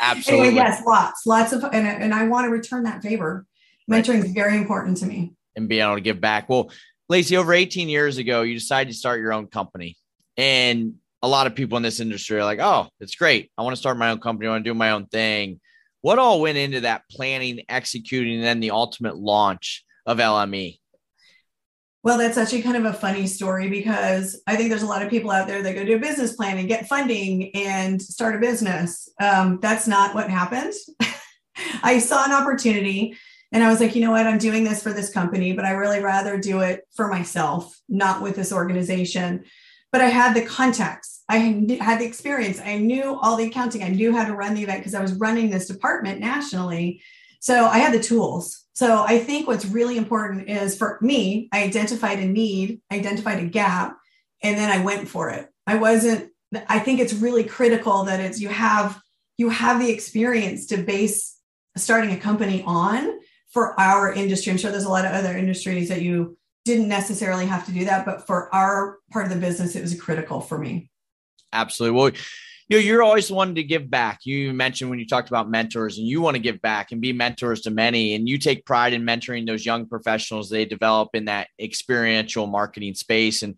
Absolutely. 0.00 0.48
anyway, 0.48 0.54
yes, 0.56 0.82
lots, 0.84 1.26
lots 1.26 1.52
of, 1.52 1.62
and, 1.64 1.86
and 1.86 2.12
I 2.12 2.26
want 2.26 2.46
to 2.46 2.50
return 2.50 2.84
that 2.84 3.02
favor. 3.02 3.46
Mentoring 3.90 4.24
is 4.24 4.32
very 4.32 4.56
important 4.56 4.96
to 4.98 5.06
me. 5.06 5.34
And 5.54 5.68
being 5.68 5.82
able 5.82 5.94
to 5.94 6.00
give 6.00 6.20
back. 6.20 6.48
Well, 6.48 6.70
Lacey, 7.08 7.36
over 7.36 7.52
18 7.52 7.88
years 7.88 8.18
ago, 8.18 8.42
you 8.42 8.54
decided 8.54 8.92
to 8.92 8.98
start 8.98 9.20
your 9.20 9.32
own 9.32 9.46
company. 9.46 9.96
And 10.36 10.94
a 11.22 11.28
lot 11.28 11.46
of 11.46 11.54
people 11.54 11.76
in 11.76 11.82
this 11.82 12.00
industry 12.00 12.38
are 12.38 12.44
like, 12.44 12.58
oh, 12.58 12.88
it's 13.00 13.14
great. 13.14 13.50
I 13.56 13.62
want 13.62 13.76
to 13.76 13.80
start 13.80 13.96
my 13.96 14.10
own 14.10 14.18
company. 14.18 14.48
I 14.48 14.52
want 14.52 14.64
to 14.64 14.70
do 14.70 14.74
my 14.74 14.90
own 14.90 15.06
thing. 15.06 15.60
What 16.00 16.18
all 16.18 16.40
went 16.40 16.58
into 16.58 16.80
that 16.80 17.02
planning, 17.08 17.62
executing, 17.68 18.36
and 18.36 18.44
then 18.44 18.60
the 18.60 18.72
ultimate 18.72 19.16
launch 19.16 19.84
of 20.04 20.18
LME? 20.18 20.78
Well, 22.04 22.18
that's 22.18 22.36
actually 22.36 22.62
kind 22.62 22.76
of 22.76 22.84
a 22.84 22.92
funny 22.92 23.28
story 23.28 23.68
because 23.68 24.40
I 24.48 24.56
think 24.56 24.70
there's 24.70 24.82
a 24.82 24.86
lot 24.86 25.02
of 25.02 25.10
people 25.10 25.30
out 25.30 25.46
there 25.46 25.62
that 25.62 25.74
go 25.74 25.84
do 25.84 25.96
a 25.96 26.00
business 26.00 26.34
plan 26.34 26.58
and 26.58 26.66
get 26.66 26.88
funding 26.88 27.54
and 27.54 28.02
start 28.02 28.34
a 28.34 28.38
business. 28.38 29.08
Um, 29.20 29.60
that's 29.62 29.86
not 29.86 30.12
what 30.12 30.28
happened. 30.28 30.72
I 31.84 32.00
saw 32.00 32.24
an 32.24 32.32
opportunity 32.32 33.16
and 33.52 33.62
I 33.62 33.70
was 33.70 33.80
like, 33.80 33.94
you 33.94 34.00
know 34.00 34.10
what? 34.10 34.26
I'm 34.26 34.38
doing 34.38 34.64
this 34.64 34.82
for 34.82 34.92
this 34.92 35.12
company, 35.12 35.52
but 35.52 35.64
I 35.64 35.72
really 35.72 36.00
rather 36.00 36.38
do 36.38 36.60
it 36.60 36.80
for 36.96 37.06
myself, 37.06 37.78
not 37.88 38.20
with 38.20 38.34
this 38.34 38.52
organization. 38.52 39.44
But 39.92 40.00
I 40.00 40.06
had 40.06 40.34
the 40.34 40.44
context, 40.44 41.22
I 41.28 41.66
had 41.78 42.00
the 42.00 42.06
experience, 42.06 42.58
I 42.58 42.78
knew 42.78 43.18
all 43.20 43.36
the 43.36 43.44
accounting, 43.44 43.84
I 43.84 43.90
knew 43.90 44.16
how 44.16 44.24
to 44.24 44.34
run 44.34 44.54
the 44.54 44.62
event 44.62 44.80
because 44.80 44.94
I 44.94 45.02
was 45.02 45.12
running 45.12 45.50
this 45.50 45.68
department 45.68 46.18
nationally. 46.18 47.02
So 47.42 47.66
I 47.66 47.78
had 47.78 47.92
the 47.92 47.98
tools. 47.98 48.64
So 48.72 49.02
I 49.02 49.18
think 49.18 49.48
what's 49.48 49.64
really 49.64 49.96
important 49.96 50.48
is 50.48 50.78
for 50.78 50.96
me, 51.02 51.48
I 51.52 51.64
identified 51.64 52.20
a 52.20 52.24
need, 52.24 52.80
identified 52.92 53.40
a 53.40 53.46
gap, 53.46 53.98
and 54.44 54.56
then 54.56 54.70
I 54.70 54.84
went 54.84 55.08
for 55.08 55.28
it. 55.30 55.48
I 55.66 55.74
wasn't, 55.74 56.30
I 56.68 56.78
think 56.78 57.00
it's 57.00 57.12
really 57.12 57.42
critical 57.42 58.04
that 58.04 58.20
it's 58.20 58.40
you 58.40 58.48
have 58.48 59.00
you 59.38 59.48
have 59.48 59.80
the 59.80 59.90
experience 59.90 60.66
to 60.66 60.76
base 60.76 61.36
starting 61.76 62.12
a 62.12 62.16
company 62.16 62.62
on 62.64 63.10
for 63.50 63.78
our 63.80 64.12
industry. 64.12 64.52
I'm 64.52 64.58
sure 64.58 64.70
there's 64.70 64.84
a 64.84 64.88
lot 64.88 65.04
of 65.04 65.10
other 65.10 65.36
industries 65.36 65.88
that 65.88 66.02
you 66.02 66.38
didn't 66.64 66.86
necessarily 66.86 67.46
have 67.46 67.66
to 67.66 67.72
do 67.72 67.86
that, 67.86 68.06
but 68.06 68.24
for 68.24 68.54
our 68.54 68.98
part 69.10 69.26
of 69.26 69.32
the 69.32 69.40
business, 69.40 69.74
it 69.74 69.82
was 69.82 70.00
critical 70.00 70.40
for 70.40 70.58
me. 70.58 70.90
Absolutely. 71.52 71.98
Well, 71.98 72.12
you 72.72 72.78
know, 72.78 72.84
you're 72.84 73.02
always 73.02 73.30
wanting 73.30 73.56
to 73.56 73.62
give 73.62 73.90
back. 73.90 74.20
You 74.24 74.54
mentioned 74.54 74.88
when 74.88 74.98
you 74.98 75.06
talked 75.06 75.28
about 75.28 75.50
mentors 75.50 75.98
and 75.98 76.06
you 76.06 76.22
want 76.22 76.36
to 76.36 76.42
give 76.42 76.62
back 76.62 76.90
and 76.90 77.02
be 77.02 77.12
mentors 77.12 77.60
to 77.62 77.70
many, 77.70 78.14
and 78.14 78.26
you 78.26 78.38
take 78.38 78.64
pride 78.64 78.94
in 78.94 79.02
mentoring 79.02 79.46
those 79.46 79.66
young 79.66 79.84
professionals 79.84 80.48
they 80.48 80.64
develop 80.64 81.10
in 81.12 81.26
that 81.26 81.48
experiential 81.60 82.46
marketing 82.46 82.94
space. 82.94 83.42
And 83.42 83.56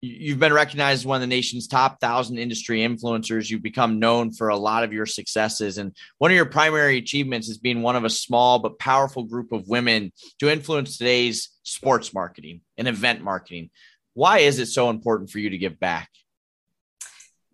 you've 0.00 0.38
been 0.38 0.52
recognized 0.52 1.00
as 1.00 1.06
one 1.06 1.16
of 1.16 1.22
the 1.22 1.26
nation's 1.26 1.66
top 1.66 1.98
thousand 2.00 2.38
industry 2.38 2.82
influencers. 2.82 3.50
You've 3.50 3.64
become 3.64 3.98
known 3.98 4.30
for 4.30 4.48
a 4.48 4.56
lot 4.56 4.84
of 4.84 4.92
your 4.92 5.06
successes. 5.06 5.76
And 5.78 5.96
one 6.18 6.30
of 6.30 6.36
your 6.36 6.46
primary 6.46 6.98
achievements 6.98 7.48
is 7.48 7.58
being 7.58 7.82
one 7.82 7.96
of 7.96 8.04
a 8.04 8.10
small 8.10 8.60
but 8.60 8.78
powerful 8.78 9.24
group 9.24 9.50
of 9.50 9.66
women 9.66 10.12
to 10.38 10.48
influence 10.48 10.98
today's 10.98 11.48
sports 11.64 12.14
marketing 12.14 12.60
and 12.78 12.86
event 12.86 13.22
marketing. 13.22 13.70
Why 14.14 14.38
is 14.38 14.60
it 14.60 14.66
so 14.66 14.88
important 14.88 15.30
for 15.30 15.40
you 15.40 15.50
to 15.50 15.58
give 15.58 15.80
back? 15.80 16.10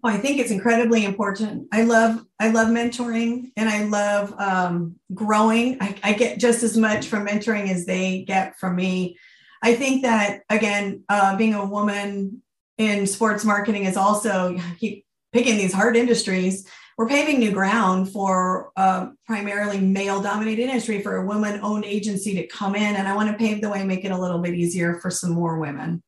Well, 0.02 0.14
I 0.14 0.18
think 0.18 0.38
it's 0.38 0.52
incredibly 0.52 1.04
important. 1.04 1.68
I 1.72 1.82
love 1.82 2.24
I 2.38 2.50
love 2.50 2.68
mentoring 2.68 3.50
and 3.56 3.68
I 3.68 3.84
love 3.84 4.32
um, 4.38 4.96
growing. 5.12 5.78
I, 5.80 5.96
I, 6.04 6.12
get 6.12 6.38
just 6.38 6.62
as 6.62 6.76
much 6.76 7.08
from 7.08 7.26
mentoring 7.26 7.68
as 7.68 7.84
they 7.84 8.22
get 8.22 8.56
from 8.60 8.76
me. 8.76 9.18
I 9.60 9.74
think 9.74 10.02
that 10.02 10.42
again, 10.48 11.02
uh, 11.08 11.36
being 11.36 11.54
a 11.54 11.66
woman 11.66 12.42
in 12.76 13.08
sports 13.08 13.44
marketing 13.44 13.86
is 13.86 13.96
also 13.96 14.56
keep 14.78 15.04
picking 15.32 15.56
these 15.56 15.72
hard 15.72 15.96
industries. 15.96 16.68
We're 16.96 17.08
paving 17.08 17.40
new 17.40 17.50
ground 17.50 18.12
for 18.12 18.70
uh, 18.76 19.08
primarily 19.26 19.80
male 19.80 20.22
dominated 20.22 20.62
industry 20.62 21.02
for 21.02 21.16
a 21.16 21.26
woman 21.26 21.60
owned 21.62 21.84
agency 21.84 22.34
to 22.34 22.46
come 22.46 22.76
in, 22.76 22.96
and 22.96 23.06
I 23.06 23.14
want 23.14 23.30
to 23.30 23.36
pave 23.36 23.60
the 23.60 23.70
way, 23.70 23.84
make 23.84 24.04
it 24.04 24.10
a 24.10 24.18
little 24.18 24.40
bit 24.40 24.54
easier 24.54 25.00
for 25.00 25.10
some 25.10 25.30
more 25.30 25.58
women. 25.58 26.02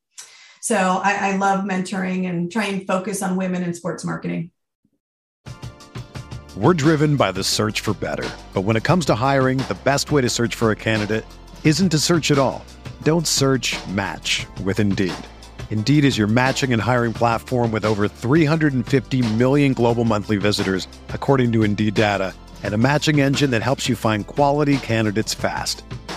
So 0.71 1.00
I, 1.03 1.33
I 1.33 1.37
love 1.37 1.65
mentoring 1.65 2.31
and 2.31 2.49
try 2.49 2.67
and 2.67 2.87
focus 2.87 3.23
on 3.23 3.35
women 3.35 3.65
in 3.65 3.75
sports 3.75 4.05
marketing. 4.05 4.53
We're 6.57 6.75
driven 6.75 7.17
by 7.17 7.33
the 7.33 7.43
search 7.43 7.81
for 7.81 7.93
better. 7.93 8.29
But 8.55 8.61
when 8.61 8.77
it 8.77 8.85
comes 8.85 9.05
to 9.07 9.17
hiring, 9.17 9.59
the 9.67 9.79
best 9.83 10.12
way 10.12 10.23
to 10.23 10.29
search 10.29 10.55
for 10.55 10.71
a 10.71 10.77
candidate 10.77 11.25
isn't 11.65 11.89
to 11.89 11.99
search 11.99 12.31
at 12.31 12.39
all. 12.39 12.65
Don't 13.03 13.27
search 13.27 13.75
match 13.89 14.47
with 14.62 14.79
Indeed. 14.79 15.12
Indeed 15.71 16.05
is 16.05 16.17
your 16.17 16.29
matching 16.29 16.73
and 16.73 16.81
hiring 16.81 17.15
platform 17.15 17.73
with 17.73 17.85
over 17.85 18.07
350 18.07 19.23
million 19.35 19.73
global 19.73 20.05
monthly 20.05 20.37
visitors, 20.37 20.87
according 21.09 21.50
to 21.50 21.65
Indeed 21.65 21.95
data, 21.95 22.33
and 22.62 22.75
a 22.75 22.79
matching 22.79 23.21
engine 23.21 23.50
that 23.50 23.65
helps 23.65 23.89
you 23.89 23.97
find 23.97 24.25
quality 24.25 24.77
candidates 24.77 25.35
fast. 25.35 25.83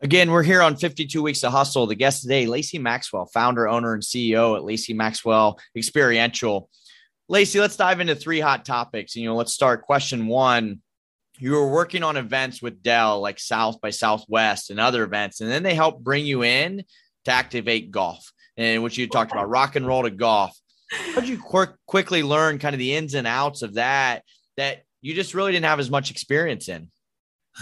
Again, 0.00 0.30
we're 0.30 0.44
here 0.44 0.62
on 0.62 0.76
52 0.76 1.20
Weeks 1.20 1.42
of 1.42 1.50
Hustle. 1.50 1.88
The 1.88 1.96
guest 1.96 2.22
today, 2.22 2.46
Lacey 2.46 2.78
Maxwell, 2.78 3.26
founder, 3.26 3.66
owner, 3.66 3.94
and 3.94 4.02
CEO 4.02 4.56
at 4.56 4.62
Lacey 4.62 4.94
Maxwell 4.94 5.58
Experiential. 5.74 6.70
Lacey, 7.28 7.58
let's 7.58 7.76
dive 7.76 7.98
into 7.98 8.14
three 8.14 8.38
hot 8.38 8.64
topics. 8.64 9.16
You 9.16 9.24
know, 9.24 9.34
let's 9.34 9.52
start 9.52 9.82
question 9.82 10.28
one. 10.28 10.82
You 11.40 11.52
were 11.52 11.68
working 11.68 12.04
on 12.04 12.16
events 12.16 12.62
with 12.62 12.80
Dell, 12.80 13.20
like 13.20 13.40
South 13.40 13.80
by 13.80 13.90
Southwest 13.90 14.70
and 14.70 14.78
other 14.78 15.02
events, 15.02 15.40
and 15.40 15.50
then 15.50 15.64
they 15.64 15.74
help 15.74 16.00
bring 16.00 16.24
you 16.24 16.44
in 16.44 16.84
to 17.24 17.32
activate 17.32 17.90
golf, 17.90 18.32
and 18.56 18.84
which 18.84 18.98
you 18.98 19.08
talked 19.08 19.32
about 19.32 19.50
rock 19.50 19.74
and 19.74 19.86
roll 19.86 20.04
to 20.04 20.10
golf. 20.10 20.56
How 20.92 21.20
did 21.20 21.28
you 21.28 21.38
quick, 21.38 21.70
quickly 21.86 22.22
learn 22.22 22.60
kind 22.60 22.74
of 22.74 22.78
the 22.78 22.94
ins 22.94 23.14
and 23.14 23.26
outs 23.26 23.62
of 23.62 23.74
that 23.74 24.22
that 24.56 24.84
you 25.00 25.14
just 25.14 25.34
really 25.34 25.50
didn't 25.50 25.66
have 25.66 25.80
as 25.80 25.90
much 25.90 26.12
experience 26.12 26.68
in? 26.68 26.88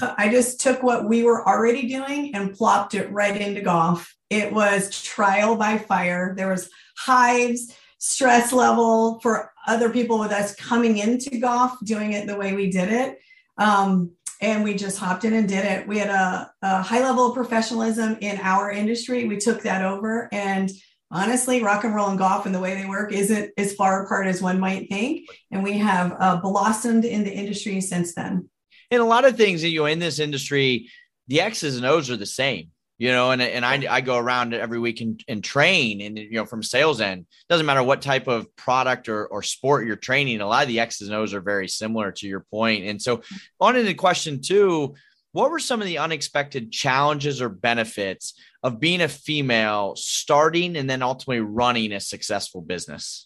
I 0.01 0.29
just 0.29 0.61
took 0.61 0.83
what 0.83 1.09
we 1.09 1.23
were 1.23 1.47
already 1.47 1.89
doing 1.89 2.35
and 2.35 2.55
plopped 2.55 2.95
it 2.95 3.11
right 3.11 3.39
into 3.41 3.63
golf. 3.63 4.15
It 4.29 4.53
was 4.53 5.03
trial 5.03 5.57
by 5.57 5.79
fire. 5.79 6.35
There 6.37 6.49
was 6.49 6.69
hives, 6.99 7.75
stress 7.99 8.53
level 8.53 9.21
for 9.21 9.53
other 9.67 9.91
people 9.91 10.19
with 10.19 10.33
us 10.33 10.55
coming 10.55 10.99
into 10.99 11.39
golf, 11.39 11.73
doing 11.85 12.13
it 12.13 12.27
the 12.27 12.37
way 12.37 12.55
we 12.55 12.71
did 12.71 12.91
it. 12.91 13.19
Um, 13.59 14.13
and 14.41 14.63
we 14.63 14.75
just 14.75 14.99
hopped 14.99 15.25
in 15.25 15.33
and 15.33 15.49
did 15.49 15.65
it. 15.65 15.89
We 15.89 15.99
had 15.99 16.11
a, 16.11 16.53
a 16.61 16.83
high 16.83 17.03
level 17.03 17.29
of 17.29 17.35
professionalism 17.35 18.19
in 18.21 18.39
our 18.43 18.71
industry. 18.71 19.27
We 19.27 19.39
took 19.39 19.63
that 19.63 19.83
over 19.83 20.29
and 20.31 20.71
honestly, 21.11 21.63
rock 21.63 21.85
and 21.85 21.95
roll 21.95 22.09
and 22.09 22.19
golf 22.19 22.45
and 22.45 22.55
the 22.55 22.61
way 22.61 22.75
they 22.75 22.87
work 22.87 23.13
isn't 23.13 23.53
as 23.57 23.75
far 23.75 24.05
apart 24.05 24.27
as 24.27 24.43
one 24.43 24.61
might 24.61 24.91
think. 24.91 25.27
And 25.51 25.63
we 25.63 25.79
have 25.79 26.15
uh, 26.21 26.37
blossomed 26.37 27.07
in 27.07 27.25
the 27.25 27.33
industry 27.33 27.81
since 27.81 28.15
then 28.15 28.51
in 28.91 29.01
a 29.01 29.07
lot 29.07 29.25
of 29.25 29.37
things, 29.37 29.63
that 29.63 29.69
you 29.69 29.81
know, 29.81 29.87
in 29.87 29.99
this 29.99 30.19
industry, 30.19 30.91
the 31.29 31.41
X's 31.41 31.77
and 31.77 31.87
O's 31.87 32.11
are 32.11 32.17
the 32.17 32.27
same. 32.27 32.71
you 32.99 33.11
know, 33.11 33.31
and, 33.31 33.43
and 33.43 33.65
I, 33.65 33.85
I 33.91 34.01
go 34.01 34.17
around 34.17 34.55
every 34.55 34.79
week 34.79 35.03
and, 35.03 35.23
and 35.29 35.45
train 35.45 36.01
and, 36.01 36.17
you 36.17 36.33
know, 36.33 36.47
from 36.47 36.63
sales 36.63 37.01
end, 37.01 37.27
doesn't 37.49 37.67
matter 37.67 37.83
what 37.83 38.01
type 38.01 38.27
of 38.27 38.55
product 38.57 39.09
or, 39.09 39.27
or 39.27 39.43
sport 39.43 39.87
you're 39.87 39.97
training. 39.97 40.41
A 40.41 40.47
lot 40.47 40.63
of 40.63 40.69
the 40.69 40.81
X's 40.81 41.09
and 41.09 41.17
O's 41.17 41.35
are 41.35 41.43
very 41.43 41.69
similar 41.69 42.11
to 42.13 42.27
your 42.27 42.47
point. 42.51 42.87
And 42.87 43.01
so 43.01 43.21
on 43.61 43.77
into 43.77 43.93
question 43.93 44.41
two, 44.41 44.95
what 45.33 45.51
were 45.51 45.59
some 45.59 45.83
of 45.83 45.87
the 45.87 45.99
unexpected 45.99 46.73
challenges 46.73 47.43
or 47.43 47.51
benefits 47.51 48.33
of 48.63 48.81
being 48.81 49.03
a 49.03 49.09
female 49.09 49.95
starting 49.97 50.77
and 50.77 50.89
then 50.89 51.03
ultimately 51.03 51.41
running 51.41 51.93
a 51.93 52.01
successful 52.01 52.63
business? 52.63 53.26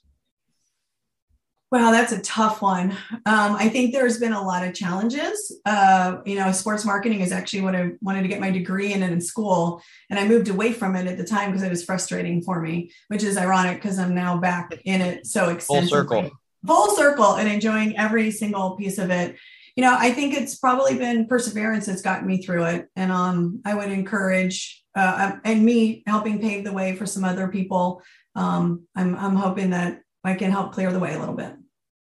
Wow, 1.70 1.92
that's 1.92 2.10
a 2.10 2.20
tough 2.20 2.62
one. 2.62 2.90
Um, 3.26 3.54
I 3.54 3.68
think 3.68 3.92
there's 3.92 4.18
been 4.18 4.32
a 4.32 4.42
lot 4.42 4.66
of 4.66 4.74
challenges. 4.74 5.56
Uh, 5.64 6.16
you 6.26 6.34
know, 6.34 6.50
sports 6.50 6.84
marketing 6.84 7.20
is 7.20 7.30
actually 7.30 7.62
what 7.62 7.76
I 7.76 7.92
wanted 8.00 8.22
to 8.22 8.28
get 8.28 8.40
my 8.40 8.50
degree 8.50 8.92
in 8.92 9.04
in 9.04 9.20
school, 9.20 9.80
and 10.08 10.18
I 10.18 10.26
moved 10.26 10.48
away 10.48 10.72
from 10.72 10.96
it 10.96 11.06
at 11.06 11.16
the 11.16 11.24
time 11.24 11.50
because 11.50 11.62
it 11.62 11.70
was 11.70 11.84
frustrating 11.84 12.42
for 12.42 12.60
me, 12.60 12.90
which 13.06 13.22
is 13.22 13.36
ironic 13.36 13.80
because 13.80 14.00
I'm 14.00 14.16
now 14.16 14.36
back 14.36 14.72
in 14.84 15.00
it 15.00 15.26
so 15.26 15.50
extensively. 15.50 15.88
Full 15.88 15.98
circle. 15.98 16.30
Full 16.66 16.96
circle, 16.96 17.34
and 17.36 17.48
enjoying 17.48 17.96
every 17.96 18.32
single 18.32 18.72
piece 18.72 18.98
of 18.98 19.10
it. 19.10 19.36
You 19.76 19.84
know, 19.84 19.96
I 19.96 20.10
think 20.10 20.34
it's 20.34 20.56
probably 20.56 20.98
been 20.98 21.28
perseverance 21.28 21.86
that's 21.86 22.02
gotten 22.02 22.26
me 22.26 22.42
through 22.42 22.64
it, 22.64 22.88
and 22.96 23.12
um, 23.12 23.60
I 23.64 23.76
would 23.76 23.92
encourage 23.92 24.82
uh, 24.96 25.36
and 25.44 25.64
me 25.64 26.02
helping 26.08 26.40
pave 26.40 26.64
the 26.64 26.72
way 26.72 26.96
for 26.96 27.06
some 27.06 27.22
other 27.22 27.46
people. 27.46 28.02
Um, 28.34 28.88
I'm 28.96 29.14
I'm 29.14 29.36
hoping 29.36 29.70
that 29.70 30.00
I 30.24 30.34
can 30.34 30.50
help 30.50 30.72
clear 30.72 30.92
the 30.92 30.98
way 30.98 31.14
a 31.14 31.18
little 31.18 31.34
bit. 31.34 31.54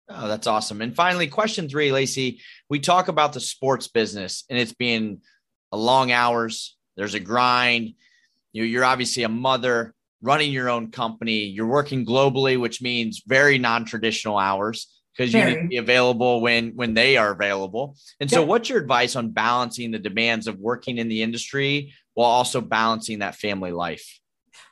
Oh, 0.08 0.26
that's 0.26 0.46
awesome. 0.46 0.82
And 0.82 0.94
finally, 0.94 1.28
question 1.28 1.68
three, 1.68 1.92
Lacey. 1.92 2.40
We 2.68 2.80
talk 2.80 3.08
about 3.08 3.32
the 3.32 3.40
sports 3.40 3.86
business 3.86 4.44
and 4.50 4.58
it's 4.58 4.72
being 4.72 5.20
a 5.70 5.76
long 5.76 6.10
hours. 6.10 6.76
There's 6.96 7.14
a 7.14 7.20
grind. 7.20 7.94
You 8.52 8.64
you're 8.64 8.84
obviously 8.84 9.22
a 9.22 9.28
mother 9.28 9.94
running 10.20 10.52
your 10.52 10.68
own 10.68 10.90
company. 10.90 11.44
You're 11.44 11.66
working 11.66 12.04
globally, 12.04 12.58
which 12.58 12.82
means 12.82 13.22
very 13.26 13.58
non-traditional 13.58 14.36
hours 14.36 14.88
because 15.16 15.32
you 15.32 15.44
need 15.44 15.62
to 15.62 15.68
be 15.68 15.76
available 15.76 16.40
when 16.40 16.70
when 16.74 16.94
they 16.94 17.16
are 17.16 17.30
available. 17.30 17.96
And 18.20 18.30
so, 18.30 18.44
what's 18.44 18.68
your 18.68 18.78
advice 18.78 19.16
on 19.16 19.30
balancing 19.30 19.90
the 19.90 19.98
demands 19.98 20.46
of 20.46 20.58
working 20.58 20.98
in 20.98 21.08
the 21.08 21.22
industry 21.22 21.94
while 22.14 22.30
also 22.30 22.60
balancing 22.60 23.20
that 23.20 23.36
family 23.36 23.72
life? 23.72 24.19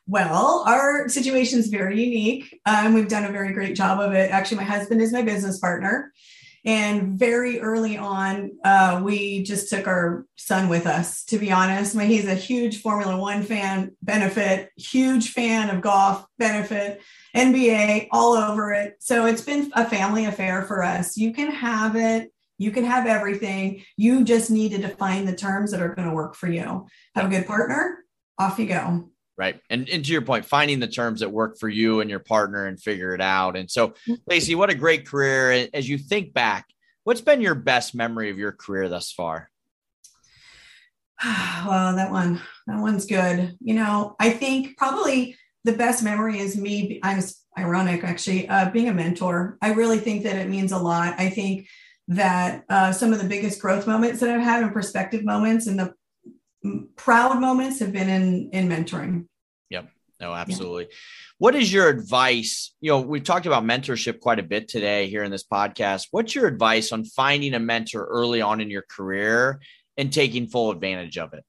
Well, 0.09 0.65
our 0.67 1.07
situation 1.11 1.59
is 1.59 1.69
very 1.69 2.03
unique. 2.03 2.59
Um, 2.65 2.95
we've 2.95 3.09
done 3.09 3.27
a 3.27 3.31
very 3.31 3.53
great 3.53 3.77
job 3.77 4.01
of 4.01 4.15
it. 4.15 4.31
Actually, 4.31 4.57
my 4.57 4.65
husband 4.65 5.03
is 5.03 5.13
my 5.13 5.21
business 5.21 5.59
partner. 5.59 6.15
And 6.65 7.19
very 7.19 7.61
early 7.61 7.99
on, 7.99 8.53
uh, 8.65 9.03
we 9.05 9.43
just 9.43 9.69
took 9.69 9.87
our 9.87 10.27
son 10.37 10.71
with 10.71 10.87
us, 10.87 11.25
to 11.27 11.39
be 11.39 11.53
honest. 11.53 11.95
I 11.95 11.99
mean, 11.99 12.09
he's 12.09 12.27
a 12.27 12.35
huge 12.35 12.81
Formula 12.81 13.19
One 13.19 13.43
fan, 13.43 13.97
benefit, 14.01 14.71
huge 14.79 15.33
fan 15.33 15.69
of 15.69 15.83
golf, 15.83 16.25
benefit, 16.39 17.03
NBA, 17.37 18.09
all 18.11 18.33
over 18.33 18.73
it. 18.73 18.95
So 19.01 19.27
it's 19.27 19.43
been 19.43 19.71
a 19.75 19.85
family 19.85 20.25
affair 20.25 20.63
for 20.63 20.83
us. 20.83 21.19
You 21.19 21.35
can 21.35 21.51
have 21.51 21.97
it, 21.97 22.33
you 22.57 22.71
can 22.71 22.85
have 22.85 23.07
everything. 23.07 23.85
You 23.99 24.25
just 24.25 24.51
need 24.51 24.71
to 24.71 24.79
define 24.79 25.27
the 25.27 25.37
terms 25.37 25.71
that 25.73 25.83
are 25.83 25.95
going 25.95 26.09
to 26.09 26.15
work 26.15 26.35
for 26.35 26.51
you. 26.51 26.87
Have 27.15 27.27
a 27.27 27.29
good 27.29 27.47
partner, 27.47 28.05
off 28.39 28.59
you 28.59 28.67
go 28.67 29.11
right? 29.39 29.61
And, 29.71 29.89
and 29.89 30.05
to 30.05 30.13
your 30.13 30.23
point 30.23 30.45
finding 30.45 30.81
the 30.81 30.89
terms 30.89 31.21
that 31.21 31.31
work 31.31 31.59
for 31.59 31.69
you 31.69 32.01
and 32.01 32.11
your 32.11 32.19
partner 32.19 32.67
and 32.67 32.81
figure 32.81 33.15
it 33.15 33.21
out. 33.21 33.57
And 33.57 33.71
so 33.71 33.95
lacey 34.27 34.55
what 34.55 34.69
a 34.69 34.75
great 34.75 35.07
career. 35.07 35.69
As 35.73 35.89
you 35.89 35.97
think 35.97 36.35
back 36.35 36.67
what's 37.05 37.21
been 37.23 37.41
your 37.41 37.55
best 37.55 37.95
memory 37.95 38.29
of 38.29 38.37
your 38.37 38.53
career 38.53 38.89
thus 38.89 39.11
far? 39.13 39.49
Well 41.67 41.97
that 41.97 42.11
one 42.11 42.41
that 42.67 42.81
one's 42.81 43.07
good. 43.07 43.57
You 43.61 43.75
know 43.75 44.17
i 44.21 44.31
think 44.31 44.77
probably 44.77 45.37
the 45.65 45.73
best 45.73 46.03
memory 46.03 46.39
is 46.39 46.57
me 46.57 47.01
i'm 47.03 47.21
ironic 47.59 48.05
actually 48.05 48.49
uh, 48.49 48.71
being 48.71 48.89
a 48.89 48.95
mentor. 48.95 49.59
I 49.61 49.73
really 49.73 49.99
think 49.99 50.23
that 50.23 50.37
it 50.37 50.49
means 50.49 50.71
a 50.71 50.79
lot. 50.79 51.19
I 51.19 51.29
think 51.29 51.67
that 52.09 52.65
uh, 52.69 52.93
some 52.93 53.13
of 53.13 53.21
the 53.21 53.29
biggest 53.29 53.61
growth 53.61 53.87
moments 53.87 54.21
that 54.21 54.31
i've 54.31 54.41
had 54.41 54.63
and 54.63 54.73
perspective 54.73 55.25
moments 55.25 55.67
and 55.67 55.79
the 55.79 55.95
proud 56.97 57.41
moments 57.41 57.79
have 57.81 57.93
been 57.93 58.09
in 58.09 58.51
in 58.53 58.69
mentoring 58.69 59.27
Oh, 60.21 60.27
no 60.27 60.35
absolutely. 60.35 60.85
Yeah. 60.85 60.97
what 61.39 61.55
is 61.55 61.73
your 61.73 61.89
advice? 61.89 62.75
You 62.81 62.91
know 62.91 63.01
we've 63.01 63.25
talked 63.25 63.47
about 63.47 63.65
mentorship 63.65 64.21
quite 64.21 64.39
a 64.39 64.43
bit 64.43 64.69
today 64.69 65.09
here 65.09 65.23
in 65.23 65.31
this 65.31 65.45
podcast. 65.45 66.09
What's 66.11 66.35
your 66.35 66.47
advice 66.47 66.93
on 66.93 67.05
finding 67.05 67.55
a 67.55 67.59
mentor 67.59 68.05
early 68.05 68.41
on 68.41 68.61
in 68.61 68.71
your 68.71 68.85
career 68.89 69.61
and 69.97 70.13
taking 70.13 70.47
full 70.47 70.71
advantage 70.71 71.19
of 71.19 71.35
it? 71.35 71.45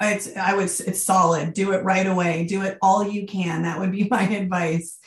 It's 0.00 0.36
i 0.36 0.54
would 0.54 0.64
it's 0.64 1.02
solid. 1.02 1.54
Do 1.54 1.72
it 1.72 1.84
right 1.84 2.06
away. 2.06 2.44
Do 2.44 2.62
it 2.62 2.78
all 2.82 3.06
you 3.06 3.26
can. 3.26 3.62
That 3.62 3.78
would 3.78 3.92
be 3.92 4.08
my 4.10 4.22
advice. 4.22 4.98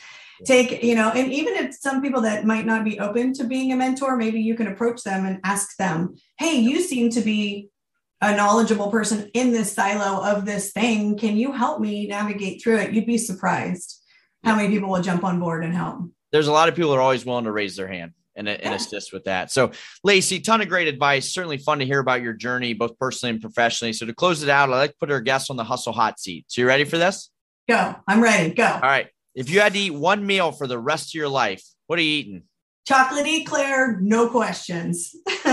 Take 0.44 0.82
you 0.82 0.94
know 0.94 1.10
and 1.10 1.32
even 1.32 1.54
if 1.54 1.74
some 1.74 2.02
people 2.02 2.22
that 2.22 2.44
might 2.44 2.66
not 2.66 2.84
be 2.84 3.00
open 3.00 3.32
to 3.34 3.44
being 3.44 3.72
a 3.72 3.76
mentor 3.76 4.16
maybe 4.16 4.40
you 4.40 4.54
can 4.54 4.66
approach 4.66 5.02
them 5.02 5.24
and 5.24 5.40
ask 5.44 5.76
them 5.78 6.14
hey 6.38 6.56
you 6.56 6.82
seem 6.82 7.08
to 7.10 7.22
be 7.22 7.70
a 8.20 8.34
knowledgeable 8.34 8.90
person 8.90 9.30
in 9.34 9.52
this 9.52 9.72
silo 9.72 10.24
of 10.24 10.46
this 10.46 10.72
thing. 10.72 11.18
Can 11.18 11.36
you 11.36 11.52
help 11.52 11.80
me 11.80 12.06
navigate 12.06 12.62
through 12.62 12.78
it? 12.78 12.92
You'd 12.92 13.06
be 13.06 13.18
surprised 13.18 14.02
how 14.44 14.56
many 14.56 14.68
people 14.68 14.90
will 14.90 15.02
jump 15.02 15.24
on 15.24 15.40
board 15.40 15.64
and 15.64 15.74
help. 15.74 16.10
There's 16.32 16.48
a 16.48 16.52
lot 16.52 16.68
of 16.68 16.74
people 16.74 16.90
that 16.92 16.98
are 16.98 17.02
always 17.02 17.26
willing 17.26 17.44
to 17.44 17.52
raise 17.52 17.76
their 17.76 17.88
hand 17.88 18.12
and, 18.34 18.48
and 18.48 18.60
yeah. 18.62 18.74
assist 18.74 19.12
with 19.12 19.24
that. 19.24 19.50
So, 19.50 19.72
Lacey, 20.04 20.40
ton 20.40 20.60
of 20.60 20.68
great 20.68 20.88
advice. 20.88 21.32
Certainly 21.32 21.58
fun 21.58 21.78
to 21.78 21.86
hear 21.86 22.00
about 22.00 22.22
your 22.22 22.32
journey, 22.32 22.74
both 22.74 22.98
personally 22.98 23.30
and 23.30 23.40
professionally. 23.40 23.92
So, 23.92 24.06
to 24.06 24.14
close 24.14 24.42
it 24.42 24.48
out, 24.48 24.70
I'd 24.70 24.76
like 24.76 24.90
to 24.92 24.96
put 24.98 25.10
our 25.10 25.20
guests 25.20 25.50
on 25.50 25.56
the 25.56 25.64
hustle 25.64 25.92
hot 25.92 26.20
seat. 26.20 26.46
So, 26.48 26.60
you 26.60 26.66
ready 26.66 26.84
for 26.84 26.98
this? 26.98 27.30
Go. 27.68 27.96
I'm 28.06 28.22
ready. 28.22 28.54
Go. 28.54 28.66
All 28.66 28.80
right. 28.80 29.08
If 29.34 29.50
you 29.50 29.60
had 29.60 29.74
to 29.74 29.78
eat 29.78 29.92
one 29.92 30.26
meal 30.26 30.52
for 30.52 30.66
the 30.66 30.78
rest 30.78 31.10
of 31.10 31.14
your 31.14 31.28
life, 31.28 31.62
what 31.86 31.98
are 31.98 32.02
you 32.02 32.10
eating? 32.10 32.42
Chocolate 32.86 33.26
eclair, 33.26 33.98
no 34.00 34.28
questions. 34.28 35.14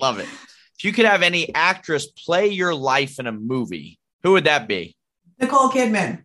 Love 0.00 0.20
it. 0.20 0.28
If 0.78 0.84
you 0.84 0.92
could 0.92 1.06
have 1.06 1.22
any 1.22 1.52
actress 1.54 2.06
play 2.06 2.48
your 2.48 2.74
life 2.74 3.18
in 3.18 3.26
a 3.26 3.32
movie, 3.32 3.98
who 4.22 4.32
would 4.32 4.44
that 4.44 4.68
be? 4.68 4.96
Nicole 5.40 5.70
Kidman. 5.70 6.22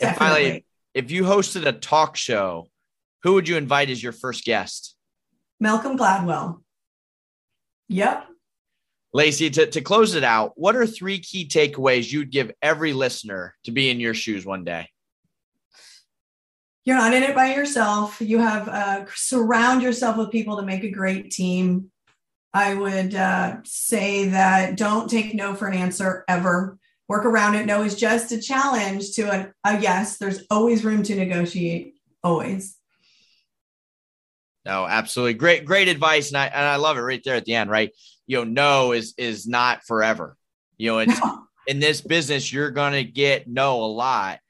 And 0.00 0.16
finally, 0.16 0.64
if 0.92 1.10
you 1.10 1.22
hosted 1.22 1.66
a 1.66 1.72
talk 1.72 2.16
show, 2.16 2.66
who 3.22 3.34
would 3.34 3.48
you 3.48 3.56
invite 3.56 3.90
as 3.90 4.02
your 4.02 4.12
first 4.12 4.44
guest? 4.44 4.96
Malcolm 5.60 5.96
Gladwell. 5.96 6.62
Yep. 7.88 8.26
Lacey, 9.12 9.50
to, 9.50 9.66
to 9.66 9.80
close 9.80 10.14
it 10.14 10.24
out, 10.24 10.52
what 10.56 10.76
are 10.76 10.86
three 10.86 11.18
key 11.18 11.46
takeaways 11.48 12.12
you'd 12.12 12.30
give 12.30 12.52
every 12.60 12.92
listener 12.92 13.54
to 13.64 13.70
be 13.70 13.88
in 13.88 14.00
your 14.00 14.14
shoes 14.14 14.44
one 14.44 14.64
day? 14.64 14.88
You're 16.84 16.96
not 16.96 17.14
in 17.14 17.22
it 17.22 17.34
by 17.34 17.54
yourself. 17.54 18.20
You 18.20 18.38
have 18.38 18.68
uh, 18.68 19.04
surround 19.14 19.82
yourself 19.82 20.16
with 20.16 20.30
people 20.30 20.56
to 20.56 20.62
make 20.62 20.84
a 20.84 20.90
great 20.90 21.30
team. 21.30 21.90
I 22.58 22.74
would 22.74 23.14
uh, 23.14 23.58
say 23.62 24.30
that 24.30 24.76
don't 24.76 25.08
take 25.08 25.32
no 25.32 25.54
for 25.54 25.68
an 25.68 25.74
answer 25.74 26.24
ever. 26.26 26.76
Work 27.06 27.24
around 27.24 27.54
it. 27.54 27.66
No 27.66 27.84
is 27.84 27.94
just 27.94 28.32
a 28.32 28.40
challenge 28.40 29.12
to 29.12 29.30
a, 29.30 29.52
a 29.62 29.80
yes. 29.80 30.18
There's 30.18 30.42
always 30.50 30.84
room 30.84 31.04
to 31.04 31.14
negotiate. 31.14 31.94
Always. 32.24 32.76
No, 34.64 34.86
absolutely. 34.86 35.34
Great, 35.34 35.66
great 35.66 35.86
advice. 35.86 36.30
And 36.30 36.36
I, 36.36 36.46
and 36.46 36.64
I 36.64 36.76
love 36.76 36.96
it 36.96 37.02
right 37.02 37.22
there 37.24 37.36
at 37.36 37.44
the 37.44 37.54
end, 37.54 37.70
right? 37.70 37.92
You 38.26 38.38
know, 38.38 38.44
no 38.44 38.92
is, 38.92 39.14
is 39.16 39.46
not 39.46 39.86
forever. 39.86 40.36
You 40.78 40.90
know, 40.90 40.98
it's 40.98 41.20
no. 41.20 41.44
in 41.68 41.78
this 41.78 42.00
business, 42.00 42.52
you're 42.52 42.72
going 42.72 42.94
to 42.94 43.04
get 43.04 43.46
no 43.46 43.84
a 43.84 43.86
lot. 43.86 44.40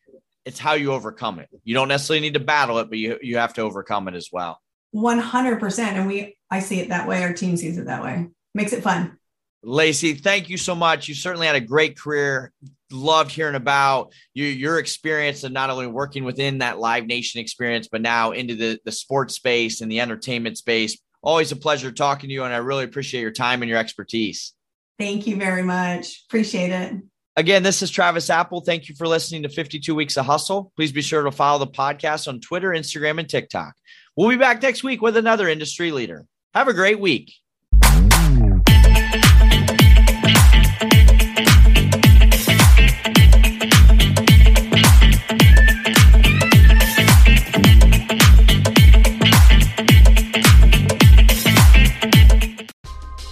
It's 0.47 0.59
how 0.59 0.73
you 0.73 0.92
overcome 0.92 1.40
it. 1.40 1.51
You 1.62 1.75
don't 1.75 1.88
necessarily 1.88 2.23
need 2.23 2.35
to 2.35 2.40
battle 2.40 2.79
it, 2.79 2.88
but 2.88 2.97
you, 2.97 3.18
you 3.21 3.37
have 3.37 3.53
to 3.55 3.61
overcome 3.61 4.09
it 4.09 4.14
as 4.14 4.31
well. 4.33 4.62
100%. 4.94 5.79
And 5.79 6.07
we, 6.07 6.37
I 6.51 6.61
see 6.61 6.81
it 6.81 6.88
that 6.88 7.09
way. 7.09 7.22
Our 7.22 7.33
team 7.33 7.57
sees 7.57 7.79
it 7.79 7.87
that 7.87 8.03
way. 8.03 8.29
Makes 8.55 8.72
it 8.72 8.83
fun. 8.83 9.18
Lacey, 9.62 10.14
thank 10.14 10.48
you 10.48 10.57
so 10.57 10.74
much. 10.74 11.09
You 11.09 11.14
certainly 11.14 11.46
had 11.46 11.57
a 11.57 11.61
great 11.61 11.98
career. 11.98 12.53
Loved 12.90 13.33
hearing 13.33 13.55
about 13.57 14.12
you, 14.33 14.46
your 14.46 14.79
experience 14.79 15.44
of 15.44 15.53
not 15.53 15.68
only 15.68 15.87
working 15.87 16.24
within 16.24 16.59
that 16.59 16.79
Live 16.79 17.07
Nation 17.07 17.40
experience, 17.40 17.88
but 17.88 18.01
now 18.01 18.31
into 18.31 18.55
the, 18.55 18.81
the 18.85 18.92
sports 18.92 19.35
space 19.35 19.81
and 19.83 19.92
the 19.92 20.01
entertainment 20.01 20.57
space. 20.57 20.98
Always 21.20 21.53
a 21.53 21.57
pleasure 21.57 21.92
talking 21.92 22.29
to 22.29 22.33
you, 22.33 22.44
and 22.44 22.55
I 22.55 22.59
really 22.59 22.85
appreciate 22.85 23.20
your 23.20 23.33
time 23.33 23.61
and 23.62 23.68
your 23.68 23.79
expertise. 23.79 24.55
Thank 24.98 25.27
you 25.27 25.37
very 25.37 25.62
much. 25.62 26.24
Appreciate 26.29 26.70
it. 26.70 26.94
Again, 27.37 27.62
this 27.62 27.83
is 27.83 27.90
Travis 27.90 28.31
Apel. 28.31 28.64
Thank 28.64 28.88
you 28.88 28.94
for 28.96 29.07
listening 29.07 29.44
to 29.44 29.48
52 29.48 29.94
Weeks 29.94 30.16
of 30.16 30.27
Hustle. 30.27 30.72
Please 30.74 30.90
be 30.90 31.03
sure 31.03 31.22
to 31.22 31.31
follow 31.31 31.59
the 31.59 31.70
podcast 31.70 32.27
on 32.27 32.40
Twitter, 32.40 32.70
Instagram, 32.70 33.20
and 33.20 33.29
TikTok. 33.29 33.74
We'll 34.18 34.31
be 34.31 34.37
back 34.37 34.61
next 34.61 34.83
week 34.83 35.00
with 35.00 35.16
another 35.16 35.46
industry 35.46 35.92
leader. 35.92 36.26
Have 36.52 36.66
a 36.66 36.74
great 36.74 36.98
week. 36.98 37.35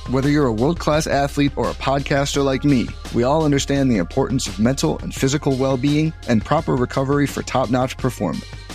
Whether 0.09 0.31
you're 0.31 0.47
a 0.47 0.53
world 0.53 0.79
class 0.79 1.09
athlete 1.09 1.51
or 1.57 1.69
a 1.69 1.75
podcaster 1.75 2.45
like 2.45 2.63
me, 2.63 2.87
we 3.13 3.25
all 3.25 3.45
understand 3.45 3.91
the 3.91 3.97
importance 3.97 4.47
of 4.47 4.61
mental 4.61 5.01
and 5.01 5.13
physical 5.13 5.57
well 5.57 5.77
being 5.77 6.13
and 6.29 6.45
proper 6.45 6.77
recovery 6.77 7.27
for 7.27 7.43
top 7.43 7.71
notch 7.71 7.99
performance. 7.99 8.47